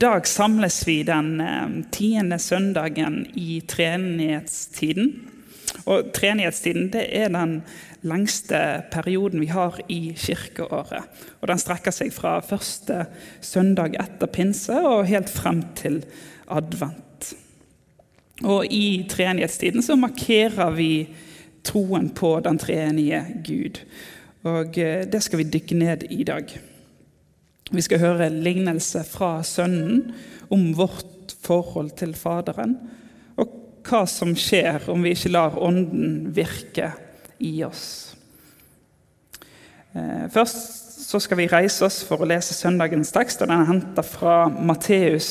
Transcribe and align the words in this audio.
Dag 0.00 0.26
samles 0.26 0.82
vi 0.84 1.02
den 1.06 1.40
eh, 1.40 1.68
tiende 1.94 2.36
søndagen 2.38 3.22
i 3.32 3.62
treenighetstiden. 3.64 5.08
Og 5.88 6.10
treenighetstiden 6.12 6.90
er 6.92 7.30
den 7.32 7.54
lengste 8.04 8.82
perioden 8.92 9.40
vi 9.40 9.48
har 9.54 9.78
i 9.88 10.12
kirkeåret. 10.18 11.06
Og 11.40 11.48
den 11.48 11.62
strekker 11.62 11.94
seg 11.96 12.12
fra 12.12 12.34
første 12.44 13.06
søndag 13.40 13.96
etter 14.02 14.28
pinse 14.28 14.76
og 14.84 15.08
helt 15.08 15.32
frem 15.32 15.64
til 15.80 16.02
advent. 16.44 17.32
Og 18.44 18.68
i 18.68 19.06
treenighetstiden 19.08 19.86
så 19.86 19.96
markerer 19.96 20.76
vi 20.76 21.06
troen 21.64 22.10
på 22.12 22.36
den 22.44 22.60
treenige 22.60 23.24
Gud. 23.48 23.84
Og 24.44 24.76
eh, 24.76 25.06
det 25.08 25.24
skal 25.24 25.40
vi 25.40 25.52
dykke 25.56 25.84
ned 25.86 26.10
i 26.10 26.24
dag. 26.26 26.58
Vi 27.74 27.82
skal 27.82 27.98
høre 27.98 28.28
en 28.28 28.42
lignelse 28.44 29.00
fra 29.08 29.40
Sønnen 29.42 30.12
om 30.54 30.68
vårt 30.78 31.32
forhold 31.42 31.96
til 31.98 32.12
Faderen, 32.14 32.76
og 33.34 33.50
hva 33.86 34.04
som 34.10 34.36
skjer 34.38 34.86
om 34.92 35.02
vi 35.02 35.16
ikke 35.16 35.32
lar 35.34 35.58
Ånden 35.58 36.28
virke 36.36 36.92
i 37.42 37.56
oss. 37.66 38.14
Eh, 39.96 40.28
først 40.30 40.94
så 41.06 41.18
skal 41.22 41.40
vi 41.42 41.48
reise 41.50 41.82
oss 41.86 42.00
for 42.06 42.22
å 42.22 42.30
lese 42.30 42.54
søndagens 42.54 43.10
tekst. 43.14 43.42
og 43.42 43.50
Den 43.50 43.58
er 43.58 43.68
henta 43.72 44.06
fra 44.06 44.38
Matteus 44.46 45.30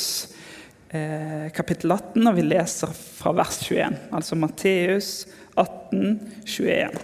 eh, 0.92 1.48
kapittel 1.56 1.96
18, 1.96 2.20
og 2.28 2.36
vi 2.36 2.50
leser 2.52 2.92
fra 2.92 3.32
vers 3.40 3.64
21. 3.64 3.96
Altså 4.12 4.36
Matteus 4.40 5.12
18, 5.56 6.20
21. 6.44 7.00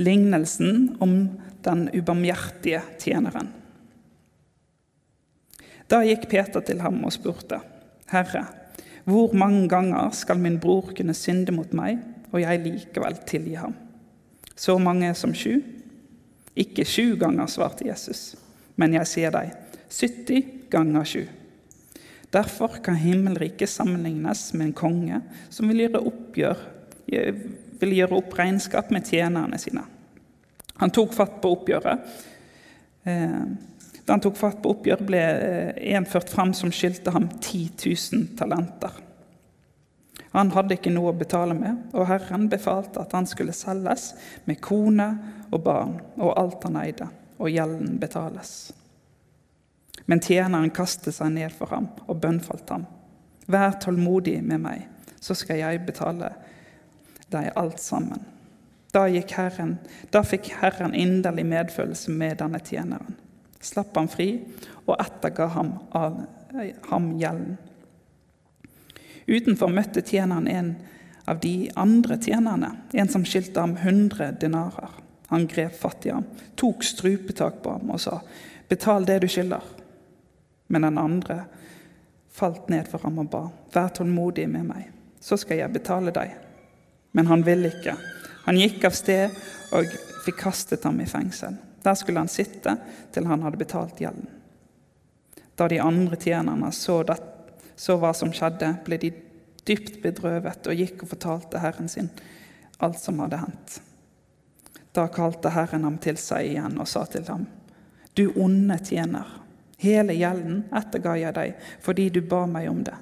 Lignelsen 0.00 0.94
om 1.04 1.18
den 1.64 1.88
ubarmhjertige 1.94 2.82
tjeneren. 3.00 3.50
Da 5.88 6.00
gikk 6.04 6.28
Peter 6.30 6.64
til 6.64 6.80
ham 6.80 7.02
og 7.04 7.12
spurte, 7.12 7.60
Herre, 8.10 8.46
hvor 9.04 9.34
mange 9.36 9.66
ganger 9.68 10.12
skal 10.16 10.40
min 10.40 10.56
bror 10.60 10.94
kunne 10.96 11.14
synde 11.16 11.52
mot 11.52 11.72
meg, 11.76 12.00
og 12.32 12.40
jeg 12.40 12.62
likevel 12.64 13.18
tilgi 13.28 13.56
ham? 13.60 13.74
Så 14.56 14.78
mange 14.80 15.10
som 15.18 15.34
sju? 15.36 15.58
Ikke 16.56 16.86
sju 16.86 17.16
ganger, 17.20 17.50
svarte 17.50 17.86
Jesus, 17.88 18.34
men 18.80 18.94
jeg 18.96 19.10
sier 19.10 19.34
deg, 19.34 19.52
70 19.90 20.70
ganger 20.72 21.08
sju. 21.08 21.24
Derfor 22.34 22.80
kan 22.82 22.96
himmelriket 22.98 23.70
sammenlignes 23.70 24.48
med 24.54 24.70
en 24.70 24.76
konge 24.76 25.20
som 25.52 25.68
vil 25.70 25.84
gjøre, 25.84 26.00
oppgjør, 26.08 26.62
vil 27.82 27.94
gjøre 27.98 28.18
opp 28.18 28.38
regnskap 28.38 28.90
med 28.94 29.06
tjenerne 29.06 29.60
sine. 29.62 29.84
Han 30.82 30.90
tok 30.90 31.14
fatt 31.14 31.40
på 31.42 31.52
oppgjøret. 31.54 32.14
Eh, 33.04 33.40
da 34.04 34.12
han 34.12 34.20
tok 34.20 34.36
fatt 34.36 34.60
på 34.62 34.74
oppgjøret, 34.74 35.06
ble 35.06 35.20
eh, 35.22 35.96
en 35.96 36.06
ført 36.08 36.32
fram 36.32 36.52
som 36.56 36.72
skyldte 36.74 37.14
ham 37.14 37.28
10 37.40 37.68
000 38.12 38.30
talenter. 38.38 39.00
Han 40.34 40.50
hadde 40.50 40.74
ikke 40.74 40.90
noe 40.90 41.12
å 41.12 41.16
betale 41.16 41.54
med, 41.54 41.92
og 41.94 42.08
Herren 42.10 42.48
befalte 42.50 43.04
at 43.04 43.12
han 43.14 43.26
skulle 43.30 43.54
selges 43.54 44.10
med 44.48 44.58
kone 44.64 45.06
og 45.52 45.60
barn 45.62 45.94
og 46.18 46.34
alt 46.34 46.66
han 46.66 46.80
eide, 46.80 47.06
og 47.38 47.52
gjelden 47.54 48.00
betales. 48.02 48.72
Men 50.10 50.20
tjeneren 50.20 50.74
kastet 50.74 51.14
seg 51.14 51.30
ned 51.36 51.54
for 51.54 51.70
ham 51.70 51.86
og 52.08 52.18
bønnfalt 52.20 52.74
ham. 52.74 52.88
Vær 53.46 53.78
tålmodig 53.80 54.40
med 54.42 54.64
meg, 54.64 54.88
så 55.22 55.36
skal 55.38 55.62
jeg 55.62 55.84
betale 55.86 56.32
deg 57.30 57.52
alt 57.54 57.78
sammen. 57.80 58.33
Da, 58.94 59.08
herren, 59.08 59.78
da 60.14 60.22
fikk 60.22 60.52
Herren 60.60 60.94
inderlig 60.94 61.44
medfølelse 61.50 62.12
med 62.14 62.38
denne 62.38 62.60
tjeneren, 62.62 63.16
slapp 63.58 63.96
ham 63.98 64.06
fri 64.08 64.28
og 64.84 64.94
etterga 65.02 65.48
ham, 65.56 65.72
av, 65.90 66.20
ham 66.90 67.08
gjelden. 67.18 67.56
Utenfor 69.26 69.72
møtte 69.72 70.04
tjeneren 70.04 70.46
en 70.46 70.74
av 71.26 71.40
de 71.42 71.70
andre 71.80 72.20
tjenerne, 72.22 72.70
en 72.92 73.10
som 73.10 73.24
skyldte 73.26 73.60
ham 73.64 73.74
100 73.80 74.36
dinarer. 74.40 74.92
Han 75.32 75.48
grep 75.50 75.74
fatt 75.80 76.06
i 76.06 76.12
ham, 76.12 76.26
tok 76.54 76.84
strupetak 76.84 77.62
på 77.64 77.78
ham 77.78 77.90
og 77.90 78.00
sa, 78.00 78.20
'Betal 78.68 79.04
det 79.04 79.20
du 79.22 79.28
skylder.' 79.28 79.64
Men 80.68 80.82
den 80.82 80.98
andre 80.98 81.44
falt 82.30 82.68
ned 82.68 82.86
for 82.86 82.98
ham 83.02 83.18
og 83.18 83.30
ba, 83.30 83.48
'Vær 83.72 83.88
tålmodig 83.88 84.48
med 84.48 84.64
meg, 84.64 84.90
så 85.20 85.36
skal 85.36 85.56
jeg 85.56 85.72
betale 85.72 86.12
deg.' 86.12 86.36
Men 87.12 87.26
han 87.26 87.46
ville 87.46 87.68
ikke. 87.68 87.96
Han 88.44 88.58
gikk 88.60 88.84
av 88.84 88.96
sted 88.96 89.34
og 89.74 89.94
fikk 90.24 90.40
kastet 90.44 90.84
ham 90.84 91.00
i 91.00 91.08
fengsel. 91.08 91.56
Der 91.84 91.96
skulle 91.98 92.22
han 92.22 92.32
sitte 92.32 92.76
til 93.12 93.28
han 93.28 93.44
hadde 93.44 93.60
betalt 93.60 94.00
gjelden. 94.00 94.28
Da 95.54 95.68
de 95.70 95.80
andre 95.80 96.16
tjenerne 96.20 96.70
så, 96.72 97.02
det, 97.06 97.18
så 97.76 97.96
hva 98.00 98.12
som 98.16 98.32
skjedde, 98.34 98.72
ble 98.86 98.98
de 99.00 99.12
dypt 99.64 100.00
bedrøvet 100.02 100.68
og 100.68 100.80
gikk 100.80 101.04
og 101.04 101.12
fortalte 101.14 101.60
herren 101.62 101.88
sin 101.88 102.10
alt 102.84 102.98
som 103.00 103.20
hadde 103.22 103.40
hendt. 103.40 103.80
Da 104.94 105.08
kalte 105.08 105.50
Herren 105.50 105.84
ham 105.84 105.96
til 105.98 106.18
seg 106.20 106.52
igjen 106.52 106.76
og 106.78 106.88
sa 106.88 107.04
til 107.10 107.26
ham, 107.26 107.46
Du 108.14 108.30
onde 108.38 108.76
tjener, 108.78 109.26
hele 109.82 110.14
gjelden 110.14 110.60
etterga 110.70 111.16
jeg 111.18 111.34
deg 111.34 111.70
fordi 111.82 112.08
du 112.14 112.20
ba 112.22 112.44
meg 112.46 112.68
om 112.70 112.84
det. 112.86 112.94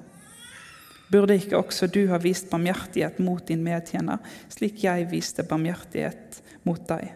Burde 1.13 1.35
ikke 1.37 1.59
også 1.59 1.85
du 1.93 2.07
ha 2.09 2.17
vist 2.17 2.47
barmhjertighet 2.49 3.19
mot 3.21 3.43
din 3.45 3.61
medtjener, 3.61 4.17
slik 4.49 4.81
jeg 4.81 5.05
viste 5.11 5.45
barmhjertighet 5.45 6.39
mot 6.65 6.81
deg? 6.89 7.11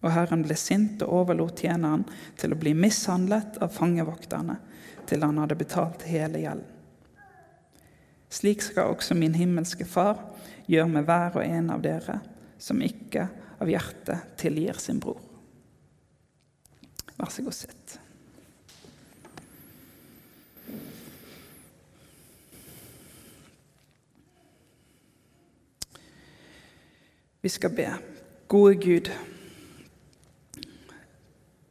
Og 0.00 0.10
Herren 0.10 0.42
ble 0.42 0.56
sint 0.58 1.04
og 1.04 1.12
overlot 1.20 1.62
tjeneren 1.62 2.02
til 2.40 2.50
å 2.50 2.58
bli 2.58 2.72
mishandlet 2.74 3.60
av 3.62 3.70
fangevokterne 3.76 4.56
til 5.06 5.22
han 5.22 5.38
hadde 5.42 5.58
betalt 5.60 6.02
hele 6.10 6.42
gjelden. 6.42 6.76
Slik 8.30 8.62
skal 8.62 8.92
også 8.92 9.16
min 9.18 9.34
himmelske 9.34 9.86
Far 9.86 10.20
gjøre 10.70 10.90
med 10.90 11.06
hver 11.06 11.38
og 11.38 11.46
en 11.46 11.72
av 11.74 11.80
dere 11.82 12.20
som 12.62 12.82
ikke 12.82 13.26
av 13.60 13.70
hjertet 13.70 14.36
tilgir 14.40 14.78
sin 14.78 15.00
bror. 15.02 15.18
Vær 17.18 17.30
så 17.30 17.42
god, 17.46 17.56
sitt. 17.56 17.98
Vi 27.40 27.48
skal 27.48 27.72
be. 27.72 27.88
Gode 28.50 28.74
Gud, 28.74 29.10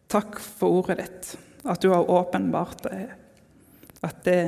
takk 0.10 0.40
for 0.42 0.80
ordet 0.80 0.98
ditt, 1.04 1.32
at 1.64 1.82
du 1.82 1.92
har 1.94 2.10
åpenbart 2.10 2.84
det. 2.88 3.08
At 4.02 4.24
det 4.24 4.40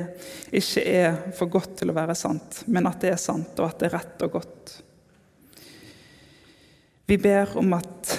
ikke 0.55 0.83
er 0.87 1.17
for 1.35 1.51
godt 1.51 1.75
til 1.81 1.91
å 1.91 1.95
være 1.97 2.15
sant, 2.15 2.63
men 2.71 2.87
at 2.87 3.03
det 3.03 3.11
er 3.13 3.21
sant, 3.21 3.51
og 3.59 3.67
at 3.67 3.81
det 3.81 3.89
er 3.89 3.97
rett 3.97 4.25
og 4.25 4.37
godt. 4.39 4.75
Vi 7.11 7.17
ber 7.19 7.57
om 7.59 7.73
at 7.75 8.13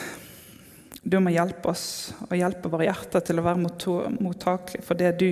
du 1.02 1.16
må 1.18 1.32
hjelpe 1.32 1.72
oss 1.72 2.12
og 2.28 2.36
hjelpe 2.36 2.70
våre 2.70 2.86
hjerter 2.86 3.24
til 3.26 3.40
å 3.40 3.46
være 3.46 4.12
mottakelige 4.20 4.84
for 4.86 5.00
det 5.00 5.14
du 5.18 5.30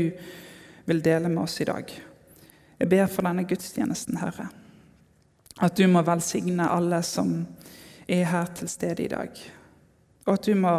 vil 0.89 1.05
dele 1.05 1.29
med 1.31 1.45
oss 1.45 1.61
i 1.61 1.69
dag. 1.69 1.93
Jeg 2.81 2.91
ber 2.91 3.13
for 3.13 3.29
denne 3.29 3.45
gudstjenesten, 3.47 4.19
Herre. 4.19 4.49
At 5.61 5.77
du 5.77 5.87
må 5.93 6.03
velsigne 6.03 6.69
alle 6.73 7.03
som 7.05 7.35
er 8.09 8.25
her 8.25 8.49
til 8.57 8.69
stede 8.69 9.05
i 9.05 9.11
dag. 9.13 9.43
Og 10.27 10.35
at 10.35 10.47
du 10.47 10.55
må 10.57 10.73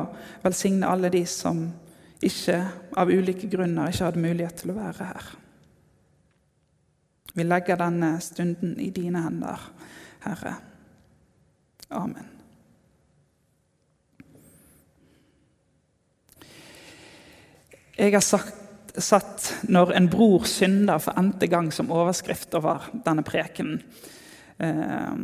velsigne 0.44 0.90
alle 0.90 1.12
de 1.14 1.22
som 1.30 1.68
ikke, 2.22 2.58
av 2.98 3.10
ulike 3.10 3.50
grunner 3.50 3.90
ikke 3.90 4.10
hadde 4.10 4.22
mulighet 4.22 4.62
til 4.62 4.74
å 4.74 4.78
være 4.78 5.08
her. 5.10 5.30
Vi 7.34 7.46
legger 7.46 7.80
denne 7.80 8.16
stunden 8.22 8.76
i 8.82 8.90
dine 8.94 9.24
hender, 9.24 9.64
Herre. 10.26 10.56
Amen. 11.92 12.28
Jeg 17.98 18.14
har 18.14 18.24
sagt, 18.26 18.56
satt 18.98 19.56
'Når 19.64 19.92
en 19.92 20.10
bror 20.10 20.44
synder' 20.44 20.98
for 20.98 21.14
n-te 21.22 21.48
gang 21.48 21.72
som 21.74 21.92
overskrift 21.92 22.54
over 22.54 22.90
denne 23.06 23.24
prekenen. 23.24 23.84
Eh, 24.62 25.16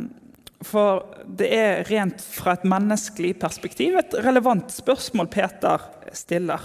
for 0.66 1.04
det 1.38 1.48
er 1.54 1.84
rent 1.86 2.22
fra 2.34 2.56
et 2.56 2.66
menneskelig 2.66 3.36
perspektiv 3.38 3.98
et 4.00 4.16
relevant 4.24 4.72
spørsmål 4.74 5.30
Peter 5.30 5.84
stiller. 6.16 6.64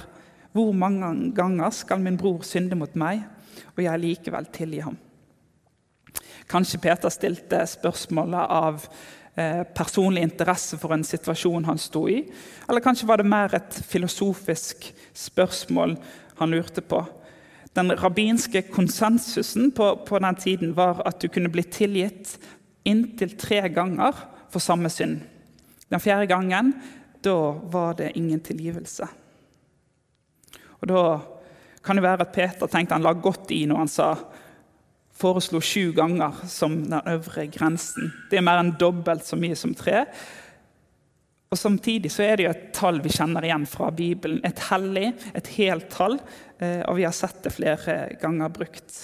Hvor 0.54 0.74
mange 0.74 1.32
ganger 1.34 1.74
skal 1.74 2.02
min 2.02 2.18
bror 2.18 2.42
synde 2.46 2.78
mot 2.78 2.94
meg, 2.98 3.24
og 3.76 3.84
jeg 3.86 4.02
likevel 4.02 4.50
tilgi 4.54 4.82
ham? 4.86 4.98
Kanskje 6.50 6.82
Peter 6.82 7.14
stilte 7.14 7.62
spørsmålet 7.70 8.52
av 8.54 8.82
eh, 9.38 9.64
personlig 9.76 10.26
interesse 10.26 10.78
for 10.82 10.94
en 10.94 11.06
situasjon 11.06 11.66
han 11.70 11.82
sto 11.82 12.06
i. 12.10 12.20
Eller 12.68 12.84
kanskje 12.84 13.08
var 13.10 13.22
det 13.22 13.30
mer 13.30 13.54
et 13.58 13.78
filosofisk 13.90 14.90
spørsmål 15.14 15.96
han 16.42 16.54
lurte 16.54 16.82
på. 16.82 17.02
Den 17.74 17.94
rabbinske 17.98 18.62
konsensusen 18.70 19.72
på, 19.74 19.96
på 20.06 20.20
den 20.22 20.36
tiden 20.38 20.76
var 20.78 21.02
at 21.08 21.22
du 21.22 21.30
kunne 21.34 21.50
bli 21.50 21.64
tilgitt 21.66 22.36
inntil 22.84 23.38
tre 23.40 23.62
ganger 23.74 24.18
for 24.52 24.64
samme 24.64 24.92
synd. 24.92 25.22
Den 25.90 26.02
fjerde 26.04 26.30
gangen 26.32 26.74
da 27.24 27.36
var 27.72 27.96
det 27.98 28.16
ingen 28.18 28.40
tilgivelse. 28.44 29.08
Og 30.82 30.88
Da 30.88 31.04
kan 31.84 31.96
det 31.96 32.04
være 32.04 32.22
at 32.22 32.32
Peter 32.36 32.68
tenkte 32.68 32.96
han 32.96 33.04
la 33.04 33.14
godt 33.14 33.52
i 33.52 33.66
når 33.68 33.78
han 33.78 33.92
sa 33.92 34.08
foreslo 35.14 35.62
sju 35.62 35.92
ganger 35.96 36.46
som 36.50 36.76
den 36.84 37.08
øvre 37.08 37.48
grensen. 37.48 38.12
Det 38.30 38.40
er 38.40 38.46
mer 38.46 38.60
enn 38.60 38.76
dobbelt 38.80 39.26
så 39.28 39.38
mye 39.40 39.56
som 39.56 39.76
tre. 39.76 40.06
Og 41.54 41.60
Samtidig 41.60 42.10
så 42.12 42.24
er 42.26 42.38
det 42.38 42.48
jo 42.48 42.52
et 42.52 42.70
tall 42.74 42.98
vi 43.04 43.12
kjenner 43.14 43.46
igjen 43.46 43.68
fra 43.70 43.92
Bibelen. 43.94 44.40
Et 44.44 44.60
hellig, 44.72 45.12
et 45.38 45.50
helt 45.60 45.90
tall. 45.94 46.18
Eh, 46.58 46.82
og 46.88 46.98
vi 46.98 47.06
har 47.06 47.14
sett 47.14 47.44
det 47.46 47.54
flere 47.54 47.98
ganger 48.22 48.50
brukt. 48.50 48.96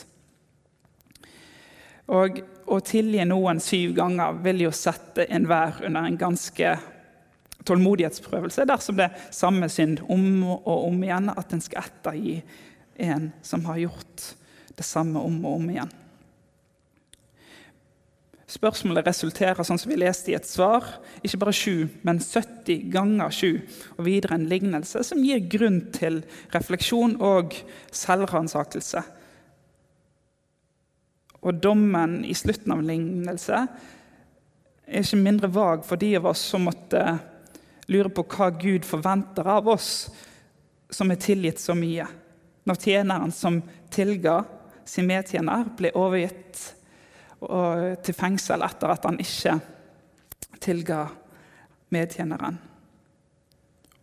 Og 2.09 2.41
Å 2.69 2.77
tilgi 2.85 3.23
noen 3.25 3.61
syv 3.63 3.95
ganger 3.97 4.41
vil 4.45 4.65
jo 4.67 4.71
sette 4.75 5.25
enhver 5.33 5.79
under 5.87 6.05
en 6.05 6.17
ganske 6.19 6.73
tålmodighetsprøvelse 7.65 8.65
dersom 8.69 8.99
det 8.99 9.07
er 9.09 9.23
samme 9.35 9.69
synd 9.71 10.03
om 10.07 10.43
og 10.51 10.85
om 10.89 11.01
igjen, 11.03 11.31
at 11.33 11.53
en 11.53 11.63
skal 11.63 11.87
ettergi 11.89 12.37
en 12.99 13.31
som 13.45 13.65
har 13.65 13.81
gjort 13.87 14.29
det 14.77 14.85
samme 14.85 15.19
om 15.19 15.41
og 15.43 15.57
om 15.57 15.73
igjen. 15.73 15.91
Spørsmålet 18.49 19.05
resulterer 19.05 19.61
sånn 19.61 19.77
som 19.77 19.91
vi 19.91 19.99
leste 19.99 20.31
i 20.31 20.35
et 20.37 20.47
svar, 20.49 20.85
ikke 21.21 21.37
bare 21.43 21.53
sju, 21.53 21.85
men 22.07 22.17
70 22.17 22.87
ganger 22.89 23.33
sju, 23.33 23.51
og 23.97 24.07
videre 24.07 24.39
en 24.39 24.47
lignelse 24.49 25.03
som 25.05 25.21
gir 25.21 25.43
grunn 25.51 25.83
til 25.93 26.23
refleksjon 26.55 27.19
og 27.21 27.53
selvransakelse. 27.93 29.03
Og 31.45 31.61
dommen 31.63 32.19
i 32.27 32.35
slutten 32.35 32.73
av 32.75 32.83
lignelse 32.83 33.63
er 34.89 35.05
ikke 35.05 35.21
mindre 35.21 35.49
vag 35.53 35.85
for 35.87 36.01
de 36.01 36.15
av 36.17 36.27
oss 36.31 36.41
som 36.51 36.65
måtte 36.67 37.03
lure 37.89 38.11
på 38.13 38.25
hva 38.33 38.49
Gud 38.59 38.85
forventer 38.85 39.47
av 39.49 39.69
oss 39.71 40.09
som 40.89 41.11
er 41.11 41.21
tilgitt 41.21 41.61
så 41.61 41.75
mye. 41.77 42.05
Når 42.67 42.81
tjeneren 42.83 43.31
som 43.33 43.61
tilga 43.93 44.41
sin 44.89 45.07
medtjener, 45.09 45.67
ble 45.77 45.93
overgitt 45.97 46.63
til 47.39 48.17
fengsel 48.17 48.65
etter 48.65 48.91
at 48.91 49.05
han 49.07 49.19
ikke 49.21 49.55
tilga 50.59 51.05
medtjeneren. 51.93 52.57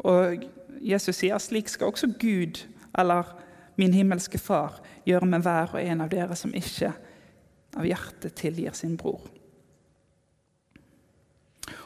Og 0.07 0.47
Jesus 0.81 1.19
sier 1.21 1.43
slik 1.43 1.69
skal 1.69 1.91
også 1.91 2.09
Gud, 2.21 2.63
eller 2.97 3.29
min 3.77 3.93
himmelske 3.93 4.39
Far, 4.41 4.79
gjøre 5.05 5.29
med 5.29 5.45
hver 5.45 5.75
og 5.75 5.83
en 5.83 6.05
av 6.05 6.11
dere 6.13 6.39
som 6.39 6.55
ikke 6.57 6.95
av 7.77 7.87
hjertet 7.87 8.35
tilgir 8.39 8.75
sin 8.77 8.97
bror. 8.99 9.21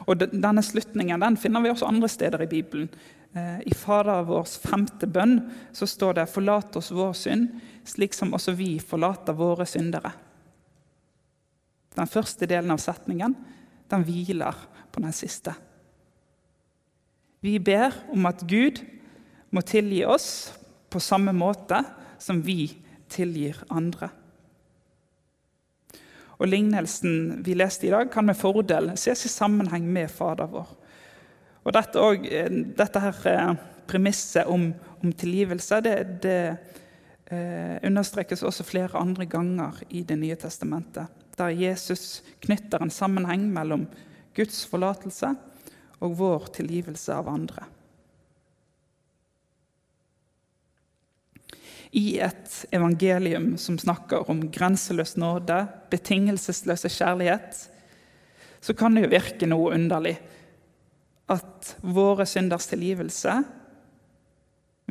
Og 0.07 0.17
Denne 0.17 0.63
slutningen 0.65 1.21
den 1.21 1.37
finner 1.37 1.63
vi 1.63 1.71
også 1.71 1.89
andre 1.89 2.09
steder 2.09 2.43
i 2.43 2.49
Bibelen. 2.49 2.89
Eh, 3.35 3.61
I 3.65 3.75
Fader 3.77 4.23
vårs 4.27 4.57
femte 4.59 5.07
bønn 5.07 5.39
så 5.73 5.87
står 5.87 6.13
det 6.13 6.29
'Forlat 6.29 6.75
oss 6.75 6.91
vår 6.91 7.13
synd, 7.13 7.61
slik 7.85 8.13
som 8.13 8.33
også 8.33 8.55
vi 8.55 8.79
forlater 8.79 9.33
våre 9.33 9.65
syndere'. 9.65 10.11
Den 11.95 12.07
første 12.07 12.45
delen 12.45 12.71
av 12.71 12.77
setningen 12.77 13.35
den 13.89 14.03
hviler 14.03 14.55
på 14.91 15.01
den 15.01 15.13
siste. 15.13 15.53
Vi 17.41 17.59
ber 17.59 17.91
om 18.13 18.25
at 18.25 18.43
Gud 18.47 18.81
må 19.49 19.61
tilgi 19.61 20.05
oss 20.05 20.53
på 20.89 20.99
samme 20.99 21.33
måte 21.33 21.83
som 22.19 22.41
vi 22.41 22.69
tilgir 23.09 23.63
andre. 23.69 24.09
Og 26.41 26.49
Lignelsen 26.49 27.43
vi 27.45 27.53
leste 27.53 27.85
i 27.85 27.93
dag, 27.93 28.09
kan 28.11 28.25
med 28.25 28.37
fordel 28.37 28.95
ses 28.97 29.27
i 29.27 29.29
sammenheng 29.29 29.85
med 29.85 30.09
Fader 30.09 30.49
vår. 30.49 30.71
Og 31.61 31.73
Dette, 31.75 32.01
også, 32.01 32.29
eh, 32.33 32.49
dette 32.77 33.01
her 33.03 33.19
eh, 33.29 33.51
premisset 33.85 34.49
om, 34.49 34.71
om 35.03 35.11
tilgivelse 35.13 35.81
det, 35.85 35.97
det 36.23 36.37
eh, 37.29 37.77
understrekes 37.85 38.41
også 38.41 38.65
flere 38.65 38.97
andre 38.97 39.27
ganger 39.29 39.83
i 39.89 40.01
Det 40.01 40.17
nye 40.17 40.35
testamentet 40.35 41.21
der 41.37 41.53
Jesus 41.55 42.21
knytter 42.43 42.81
en 42.81 42.93
sammenheng 42.93 43.45
mellom 43.53 43.85
Guds 44.35 44.65
forlatelse 44.69 45.31
og 46.01 46.17
vår 46.19 46.49
tilgivelse 46.57 47.13
av 47.15 47.29
andre. 47.31 47.65
I 51.91 52.19
et 52.23 52.65
evangelium 52.71 53.57
som 53.59 53.79
snakker 53.79 54.29
om 54.31 54.45
grenseløs 54.51 55.17
nåde, 55.19 55.65
betingelsesløse 55.91 56.89
kjærlighet, 56.89 57.57
så 58.61 58.75
kan 58.77 58.95
det 58.95 59.05
jo 59.05 59.11
virke 59.11 59.49
noe 59.49 59.73
underlig 59.75 60.15
at 61.31 61.73
våre 61.81 62.25
synders 62.29 62.69
tilgivelse 62.71 63.35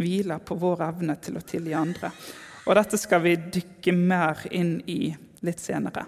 hviler 0.01 0.41
på 0.45 0.57
vår 0.61 0.85
evne 0.89 1.17
til 1.23 1.37
å 1.37 1.45
tilgi 1.45 1.77
andre. 1.77 2.11
Og 2.67 2.77
Dette 2.77 3.01
skal 3.01 3.23
vi 3.25 3.37
dykke 3.41 3.95
mer 3.97 4.45
inn 4.53 4.79
i 4.89 5.11
litt 5.45 5.61
senere. 5.63 6.05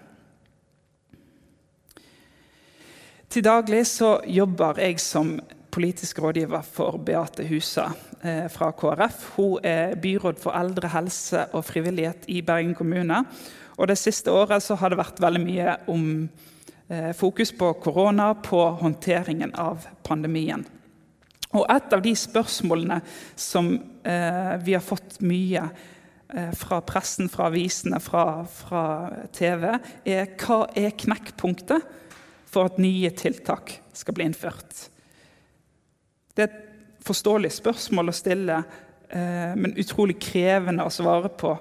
Til 3.33 3.45
daglig 3.45 3.87
så 3.89 4.19
jobber 4.29 4.81
jeg 4.83 5.01
som 5.01 5.39
politisk 5.73 6.21
rådgiver 6.21 6.63
for 6.63 6.99
Beate 7.01 7.47
Husa 7.49 7.89
eh, 8.21 8.49
fra 8.53 8.71
KrF. 8.77 9.25
Hun 9.37 9.65
er 9.65 9.97
byråd 10.01 10.41
for 10.43 10.57
eldre, 10.57 10.91
helse 10.93 11.47
og 11.53 11.65
frivillighet 11.65 12.29
i 12.29 12.43
Bergen 12.45 12.75
kommune. 12.77 13.23
Og 13.77 13.89
Det 13.89 13.99
siste 13.99 14.31
året 14.31 14.63
så 14.63 14.77
har 14.77 14.93
det 14.93 15.01
vært 15.01 15.23
veldig 15.23 15.41
mye 15.43 15.77
om 15.89 16.05
eh, 16.89 17.13
fokus 17.17 17.55
på 17.57 17.73
korona, 17.81 18.35
på 18.35 18.61
håndteringen 18.83 19.55
av 19.57 19.89
pandemien. 20.05 20.67
Og 21.53 21.67
Et 21.69 21.93
av 21.93 22.05
de 22.05 22.13
spørsmålene 22.17 23.01
som 23.37 23.73
eh, 24.05 24.55
vi 24.65 24.77
har 24.77 24.85
fått 24.85 25.21
mye 25.21 25.67
fra 26.57 26.79
pressen, 26.81 27.27
fra 27.29 27.51
avisene, 27.51 27.99
fra, 28.01 28.47
fra 28.49 28.85
TV, 29.37 29.67
er 30.09 30.31
hva 30.41 30.63
er 30.81 30.95
knekkpunktet 30.97 31.85
for 32.49 32.71
at 32.71 32.79
nye 32.81 33.11
tiltak 33.13 33.75
skal 33.93 34.17
bli 34.17 34.31
innført? 34.31 34.87
Det 36.35 36.45
er 36.45 36.51
et 36.51 37.05
forståelig 37.05 37.51
spørsmål 37.59 38.13
å 38.13 38.17
stille, 38.17 38.63
eh, 39.11 39.55
men 39.59 39.77
utrolig 39.77 40.19
krevende 40.23 40.87
å 40.87 40.93
svare 40.93 41.29
på. 41.29 41.57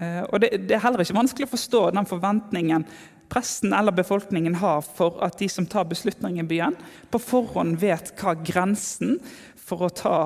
Eh, 0.00 0.22
og 0.22 0.40
det, 0.40 0.52
er 0.72 0.82
heller 0.82 1.04
ikke 1.04 1.18
vanskelig 1.18 1.48
å 1.48 1.54
forstå 1.54 1.82
den 1.94 2.08
forventningen 2.08 2.86
presten 3.28 3.72
eller 3.72 3.94
befolkningen 3.94 4.58
har 4.60 4.82
for 4.84 5.22
at 5.24 5.38
de 5.40 5.48
som 5.48 5.66
tar 5.66 5.88
beslutninger 5.90 6.44
i 6.44 6.48
byen, 6.48 6.76
på 7.10 7.18
forhånd 7.18 7.78
vet 7.80 8.12
hva 8.20 8.34
grensen 8.36 9.18
for 9.56 9.86
å 9.86 9.94
ta 9.94 10.18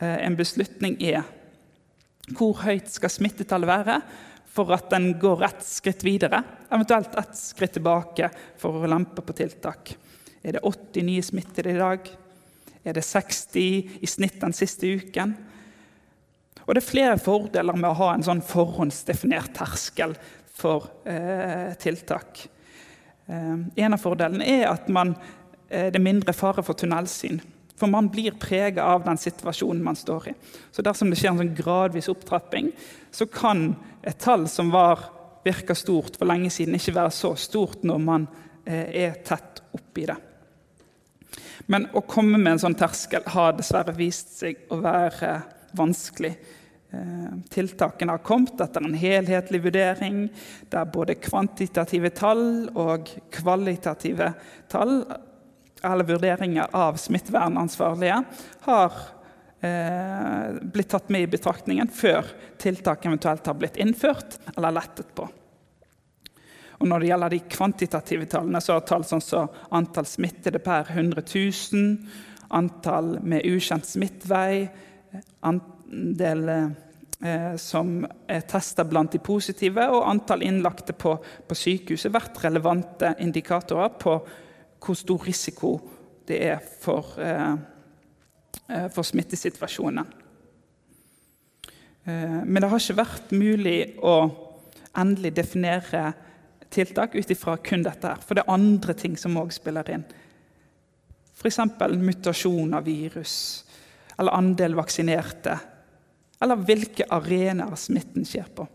eh, 0.00 0.24
en 0.24 0.38
beslutning 0.38 0.96
er. 1.02 1.22
Hvor 2.34 2.60
høyt 2.64 2.90
skal 2.92 3.12
smittetallet 3.12 3.68
være? 3.68 4.00
for 4.58 4.74
at 4.74 4.88
den 4.90 5.12
går 5.20 5.44
ett 5.46 5.60
skritt 5.62 6.02
videre, 6.02 6.40
eventuelt 6.72 7.14
ett 7.20 7.36
skritt 7.38 7.76
tilbake 7.76 8.30
for 8.58 8.74
å 8.74 8.88
lempe 8.90 9.22
på 9.22 9.36
tiltak. 9.36 9.92
Er 10.42 10.56
det 10.56 10.64
80 10.66 11.06
nye 11.06 11.22
smittede 11.22 11.74
i 11.74 11.78
dag? 11.78 12.08
Er 12.88 12.96
det 12.96 13.04
60 13.04 14.00
i 14.00 14.08
snitt 14.08 14.40
den 14.40 14.56
siste 14.56 14.88
uken? 14.88 15.34
Og 16.64 16.74
Det 16.74 16.82
er 16.82 16.90
flere 16.90 17.18
fordeler 17.20 17.76
med 17.76 17.90
å 17.90 17.96
ha 17.96 18.12
en 18.14 18.24
sånn 18.24 18.44
forhåndsdefinert 18.44 19.54
terskel 19.56 20.14
for 20.58 20.88
eh, 21.08 21.72
tiltak. 21.80 22.42
Eh, 23.28 23.54
en 23.84 23.96
av 23.96 24.02
fordelene 24.02 24.44
er 24.44 24.66
at 24.68 24.88
man, 24.92 25.14
eh, 25.68 25.88
det 25.88 25.96
er 25.96 26.04
mindre 26.04 26.36
fare 26.36 26.64
for 26.64 26.76
tunnelsyn. 26.76 27.40
For 27.78 27.88
man 27.88 28.10
blir 28.12 28.36
prega 28.40 28.84
av 28.90 29.04
den 29.06 29.20
situasjonen 29.20 29.84
man 29.84 29.96
står 29.96 30.28
i. 30.32 30.34
Så 30.74 30.84
dersom 30.84 31.12
det 31.12 31.20
skjer 31.20 31.32
en 31.32 31.42
sånn 31.44 31.56
gradvis 31.56 32.10
opptrapping, 32.10 32.72
så 33.14 33.28
kan 33.30 33.70
et 34.02 34.18
tall 34.20 34.48
som 34.50 34.72
var, 34.74 35.06
virka 35.46 35.76
stort 35.78 36.18
for 36.18 36.28
lenge 36.28 36.50
siden, 36.52 36.76
ikke 36.76 36.98
være 36.98 37.14
så 37.14 37.32
stort 37.38 37.84
når 37.86 38.02
man 38.02 38.28
eh, 38.66 39.06
er 39.06 39.20
tett 39.24 39.62
oppi 39.72 40.08
det. 40.10 40.18
Men 41.66 41.88
å 41.96 42.04
komme 42.06 42.38
med 42.38 42.56
en 42.56 42.62
sånn 42.66 42.78
terskel 42.78 43.26
har 43.34 43.56
dessverre 43.58 43.96
vist 43.96 44.32
seg 44.40 44.64
å 44.72 44.80
være 44.82 45.40
vanskelig. 45.78 46.34
Eh, 46.90 47.32
tiltakene 47.52 48.14
har 48.14 48.24
kommet 48.24 48.60
etter 48.64 48.84
en 48.84 48.96
helhetlig 48.96 49.60
vurdering 49.66 50.22
der 50.72 50.88
både 50.88 51.18
kvantitative 51.20 52.08
tall 52.16 52.70
og 52.72 53.10
kvalitative 53.34 54.30
tall 54.72 55.02
eller 55.84 56.08
vurderinger 56.08 56.72
av 56.72 56.96
smittevernansvarlige 56.96 58.22
har 58.64 58.96
eh, 59.60 60.56
blitt 60.62 60.88
tatt 60.94 61.12
med 61.12 61.26
i 61.26 61.30
betraktningen 61.36 61.92
før 61.92 62.32
tiltak 62.56 63.04
eventuelt 63.04 63.46
har 63.46 63.60
blitt 63.60 63.76
innført 63.76 64.40
eller 64.56 64.78
lettet 64.80 65.12
på. 65.14 65.28
Og 66.78 66.86
Når 66.86 67.00
det 67.00 67.08
gjelder 67.10 67.32
de 67.34 67.38
kvantitative 67.50 68.26
tallene, 68.30 68.60
så 68.62 68.76
er 68.76 68.84
tall 68.86 69.04
sånn 69.06 69.22
som 69.24 69.48
antall 69.74 70.06
smittede 70.06 70.60
per 70.62 70.92
100 70.94 71.24
000, 71.26 71.96
antall 72.54 73.16
med 73.26 73.46
ukjent 73.48 73.86
smittvei, 73.86 74.68
andel 75.42 76.44
eh, 76.52 77.56
som 77.58 78.06
er 78.30 78.46
testa 78.48 78.86
blant 78.86 79.16
de 79.16 79.18
positive, 79.18 79.88
og 79.90 80.06
antall 80.06 80.44
innlagte 80.46 80.94
på, 80.94 81.16
på 81.18 81.58
sykehuset 81.58 82.14
vært 82.14 82.38
relevante 82.44 83.16
indikatorer 83.24 83.98
på 83.98 84.14
hvor 84.78 84.94
stor 84.94 85.26
risiko 85.26 85.72
det 86.28 86.38
er 86.46 86.62
for, 86.62 87.18
eh, 87.18 87.54
eh 88.68 88.88
for 88.94 89.02
smittesituasjonen. 89.02 90.06
Eh, 92.06 92.40
men 92.44 92.62
det 92.62 92.70
har 92.70 92.80
ikke 92.80 93.02
vært 93.02 93.34
mulig 93.34 93.78
å 93.98 94.16
endelig 94.98 95.34
definere 95.36 96.12
tiltak 96.70 97.14
ut 97.14 97.30
ifra 97.30 97.56
kun 97.56 97.82
dette. 97.82 98.08
her, 98.08 98.22
For 98.24 98.34
det 98.34 98.44
er 98.44 98.54
andre 98.54 98.94
ting 98.94 99.16
som 99.16 99.36
òg 99.40 99.52
spiller 99.52 99.90
inn. 99.90 100.04
F.eks. 101.38 101.58
mutasjon 101.96 102.74
av 102.74 102.84
virus, 102.84 103.64
eller 104.18 104.34
andel 104.34 104.74
vaksinerte. 104.74 105.58
Eller 106.42 106.56
hvilke 106.56 107.06
arenaer 107.10 107.76
smitten 107.78 108.26
skjer 108.26 108.48
på. 108.54 108.66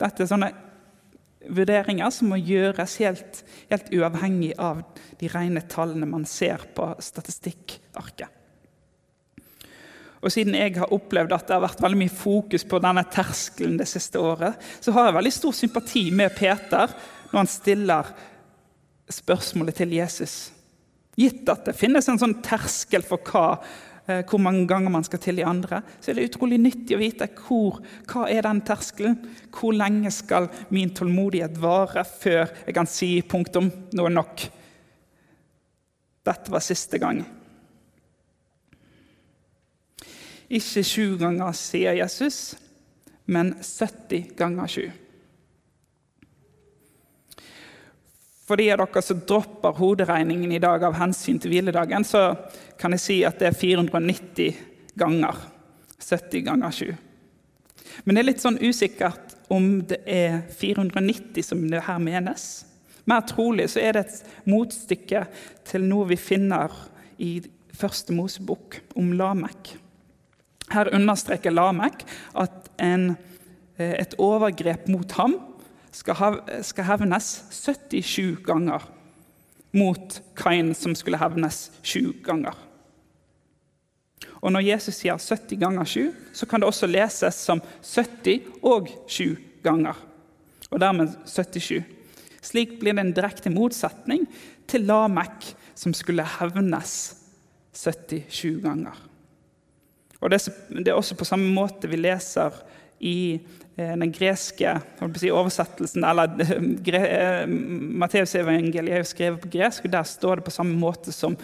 Dette 0.00 0.24
er 0.24 0.28
sånne 0.28 0.50
vurderinger 1.48 2.10
som 2.12 2.32
må 2.32 2.38
gjøres 2.40 2.98
helt, 3.00 3.40
helt 3.70 3.88
uavhengig 3.96 4.52
av 4.60 4.82
de 5.20 5.30
rene 5.32 5.62
tallene 5.68 6.08
man 6.08 6.26
ser 6.28 6.66
på 6.76 6.92
statistikkarket. 7.00 8.36
Og 10.20 10.28
Siden 10.32 10.52
jeg 10.52 10.76
har 10.76 10.92
opplevd 10.92 11.32
at 11.32 11.46
det 11.48 11.56
har 11.56 11.64
vært 11.64 11.80
veldig 11.80 11.98
mye 12.02 12.12
fokus 12.12 12.66
på 12.68 12.80
denne 12.84 13.06
terskelen 13.08 13.78
det 13.80 13.88
siste 13.88 14.20
året, 14.20 14.58
så 14.84 14.92
har 14.92 15.08
jeg 15.08 15.16
veldig 15.16 15.32
stor 15.32 15.56
sympati 15.56 16.02
med 16.12 16.34
Peter 16.36 16.92
når 17.30 17.38
han 17.38 17.50
stiller 17.50 18.10
spørsmålet 19.10 19.80
til 19.80 19.94
Jesus. 19.98 20.34
Gitt 21.18 21.48
at 21.50 21.66
det 21.66 21.76
finnes 21.76 22.06
en 22.08 22.20
sånn 22.20 22.36
terskel 22.44 23.02
for 23.06 23.22
hva, 23.26 23.58
eh, 24.06 24.22
hvor 24.28 24.40
mange 24.42 24.66
ganger 24.70 24.92
man 24.92 25.04
skal 25.06 25.22
tilgi 25.22 25.46
andre, 25.46 25.82
så 26.00 26.10
er 26.10 26.18
det 26.18 26.28
utrolig 26.30 26.60
nyttig 26.62 26.96
å 26.96 27.02
vite 27.02 27.28
hvor, 27.42 27.80
hva 28.10 28.28
er 28.30 28.46
den 28.46 28.62
terskelen 28.66 29.18
Hvor 29.50 29.74
lenge 29.74 30.12
skal 30.14 30.48
min 30.70 30.94
tålmodighet 30.94 31.58
vare 31.58 32.04
før 32.06 32.46
jeg 32.66 32.74
kan 32.76 32.88
si 32.88 33.20
punktum, 33.22 33.70
nå 33.92 34.06
er 34.06 34.16
nok? 34.16 34.46
Dette 36.24 36.52
var 36.52 36.62
siste 36.62 36.98
gang. 37.00 37.24
Ikke 40.50 40.82
sju 40.82 41.14
ganger, 41.18 41.54
sier 41.54 41.94
Jesus, 41.94 42.56
men 43.30 43.54
70 43.62 44.34
ganger 44.38 44.70
sju. 44.70 44.88
For 48.50 48.58
de 48.58 48.72
av 48.74 48.80
dere 48.82 49.00
som 49.06 49.20
dropper 49.22 49.76
hoderegningen 49.78 50.50
i 50.50 50.58
dag 50.58 50.82
av 50.82 50.96
hensyn 50.98 51.36
til 51.38 51.52
hviledagen, 51.52 52.02
så 52.02 52.32
kan 52.82 52.90
jeg 52.96 53.02
si 53.04 53.18
at 53.22 53.36
det 53.38 53.52
er 53.52 53.54
490 53.54 54.56
ganger. 54.98 55.36
70 56.02 56.42
ganger 56.48 56.74
7. 56.74 56.88
Men 58.02 58.16
det 58.16 58.24
er 58.24 58.26
litt 58.26 58.42
sånn 58.42 58.58
usikkert 58.58 59.36
om 59.54 59.68
det 59.86 60.00
er 60.02 60.40
490 60.58 61.46
som 61.46 61.62
det 61.70 61.84
her 61.86 62.00
menes. 62.02 62.48
Mer 63.06 63.22
trolig 63.28 63.68
så 63.70 63.84
er 63.84 63.94
det 63.94 64.02
et 64.08 64.48
motstykke 64.50 65.22
til 65.70 65.86
noe 65.86 66.08
vi 66.10 66.18
finner 66.18 66.74
i 67.22 67.36
første 67.70 68.16
Mosebok 68.16 68.80
om 68.98 69.12
Lamek. 69.14 69.76
Her 70.74 70.90
understreker 70.98 71.54
Lamek 71.54 72.02
at 72.34 72.66
en, 72.82 73.12
eh, 73.78 73.94
et 74.02 74.18
overgrep 74.18 74.90
mot 74.90 75.18
ham 75.22 75.38
skal 75.92 76.86
hevnes 76.86 77.28
77 77.50 78.42
ganger 78.46 78.84
mot 79.76 80.20
Kain, 80.34 80.74
som 80.74 80.94
skulle 80.94 81.20
hevnes 81.20 81.70
sju 81.82 82.12
ganger. 82.24 82.54
Og 84.40 84.52
Når 84.52 84.64
Jesus 84.64 85.02
sier 85.02 85.18
70 85.20 85.60
ganger 85.60 85.84
7, 85.84 86.12
så 86.32 86.46
kan 86.48 86.60
det 86.60 86.68
også 86.70 86.88
leses 86.88 87.36
som 87.36 87.60
70 87.84 88.46
og 88.62 88.88
7 89.06 89.36
ganger. 89.64 89.96
Og 90.70 90.80
dermed 90.80 91.12
77. 91.26 91.82
Slik 92.40 92.78
blir 92.80 92.96
det 92.96 93.04
en 93.04 93.14
direkte 93.14 93.52
motsetning 93.52 94.24
til 94.70 94.86
Lamek, 94.88 95.52
som 95.76 95.92
skulle 95.96 96.24
hevnes 96.38 96.94
77 97.76 98.62
ganger. 98.64 98.96
Og 100.20 100.30
Det 100.30 100.88
er 100.88 100.94
også 100.94 101.16
på 101.16 101.24
samme 101.24 101.52
måte 101.52 101.88
vi 101.88 101.96
leser 101.96 102.52
i 103.00 103.40
Eh, 103.80 103.96
den 103.96 104.12
greske 104.12 104.74
si, 105.16 105.30
oversettelsen 105.32 106.04
eller 106.04 106.42
eh, 106.42 107.46
Matteusevangeliet 108.02 108.96
er 108.96 109.00
jo 109.00 109.08
skrevet 109.08 109.44
på 109.44 109.52
gresk, 109.54 109.86
og 109.86 109.94
der 109.94 110.08
står 110.08 110.40
det 110.40 110.46
på 110.48 110.54
samme 110.54 110.76
måte 110.76 111.14
som 111.14 111.36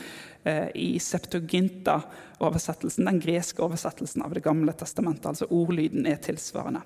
eh, 0.44 0.68
i 0.75 0.98
Septoginta-oversettelsen, 1.00 3.08
den 3.08 3.22
greske 3.22 3.62
oversettelsen 3.64 4.26
av 4.26 4.34
Det 4.34 4.44
gamle 4.44 4.75
testamentet. 4.76 5.26
altså 5.26 5.48
Ordlyden 5.50 6.06
er 6.06 6.20
tilsvarende. 6.20 6.82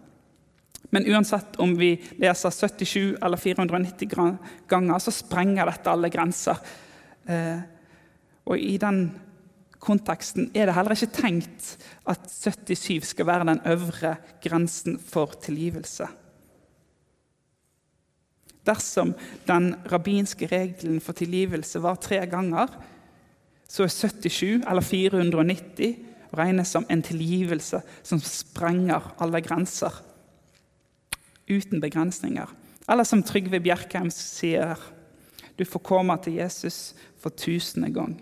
Men 0.91 1.07
uansett 1.07 1.57
om 1.63 1.77
vi 1.79 1.97
leser 2.19 2.51
77 2.51 3.17
eller 3.23 3.37
490 3.37 4.09
ganger, 4.69 4.99
så 4.99 5.11
sprenger 5.15 5.67
dette 5.67 5.91
alle 5.91 6.09
grenser. 6.11 6.57
Og 8.49 8.59
i 8.59 8.79
den 8.81 9.11
konteksten 9.81 10.51
er 10.55 10.69
det 10.69 10.77
heller 10.77 10.95
ikke 10.95 11.15
tenkt 11.15 11.75
at 12.09 12.27
77 12.31 13.13
skal 13.15 13.29
være 13.29 13.49
den 13.49 13.63
øvre 13.73 14.17
grensen 14.45 14.99
for 15.01 15.33
tilgivelse. 15.41 16.09
Dersom 18.67 19.15
den 19.49 19.73
rabbinske 19.93 20.47
regelen 20.47 21.01
for 21.01 21.17
tilgivelse 21.17 21.81
var 21.83 21.97
tre 21.97 22.21
ganger, 22.29 22.69
så 23.69 23.87
er 23.87 23.93
77 23.95 24.67
eller 24.69 24.85
490 24.85 25.97
regnes 26.37 26.69
som 26.69 26.87
en 26.91 27.03
tilgivelse 27.03 27.81
som 28.03 28.21
sprenger 28.21 29.15
alle 29.19 29.41
grenser. 29.41 29.95
Uten 31.51 31.81
begrensninger. 31.81 32.47
Eller 32.91 33.05
som 33.05 33.23
Trygve 33.23 33.61
Bjerkheim 33.63 34.11
sier, 34.13 34.79
du 35.59 35.65
får 35.65 35.83
komme 35.87 36.17
til 36.23 36.39
Jesus 36.39 36.95
for 37.21 37.31
tusende 37.31 37.91
gang. 37.95 38.19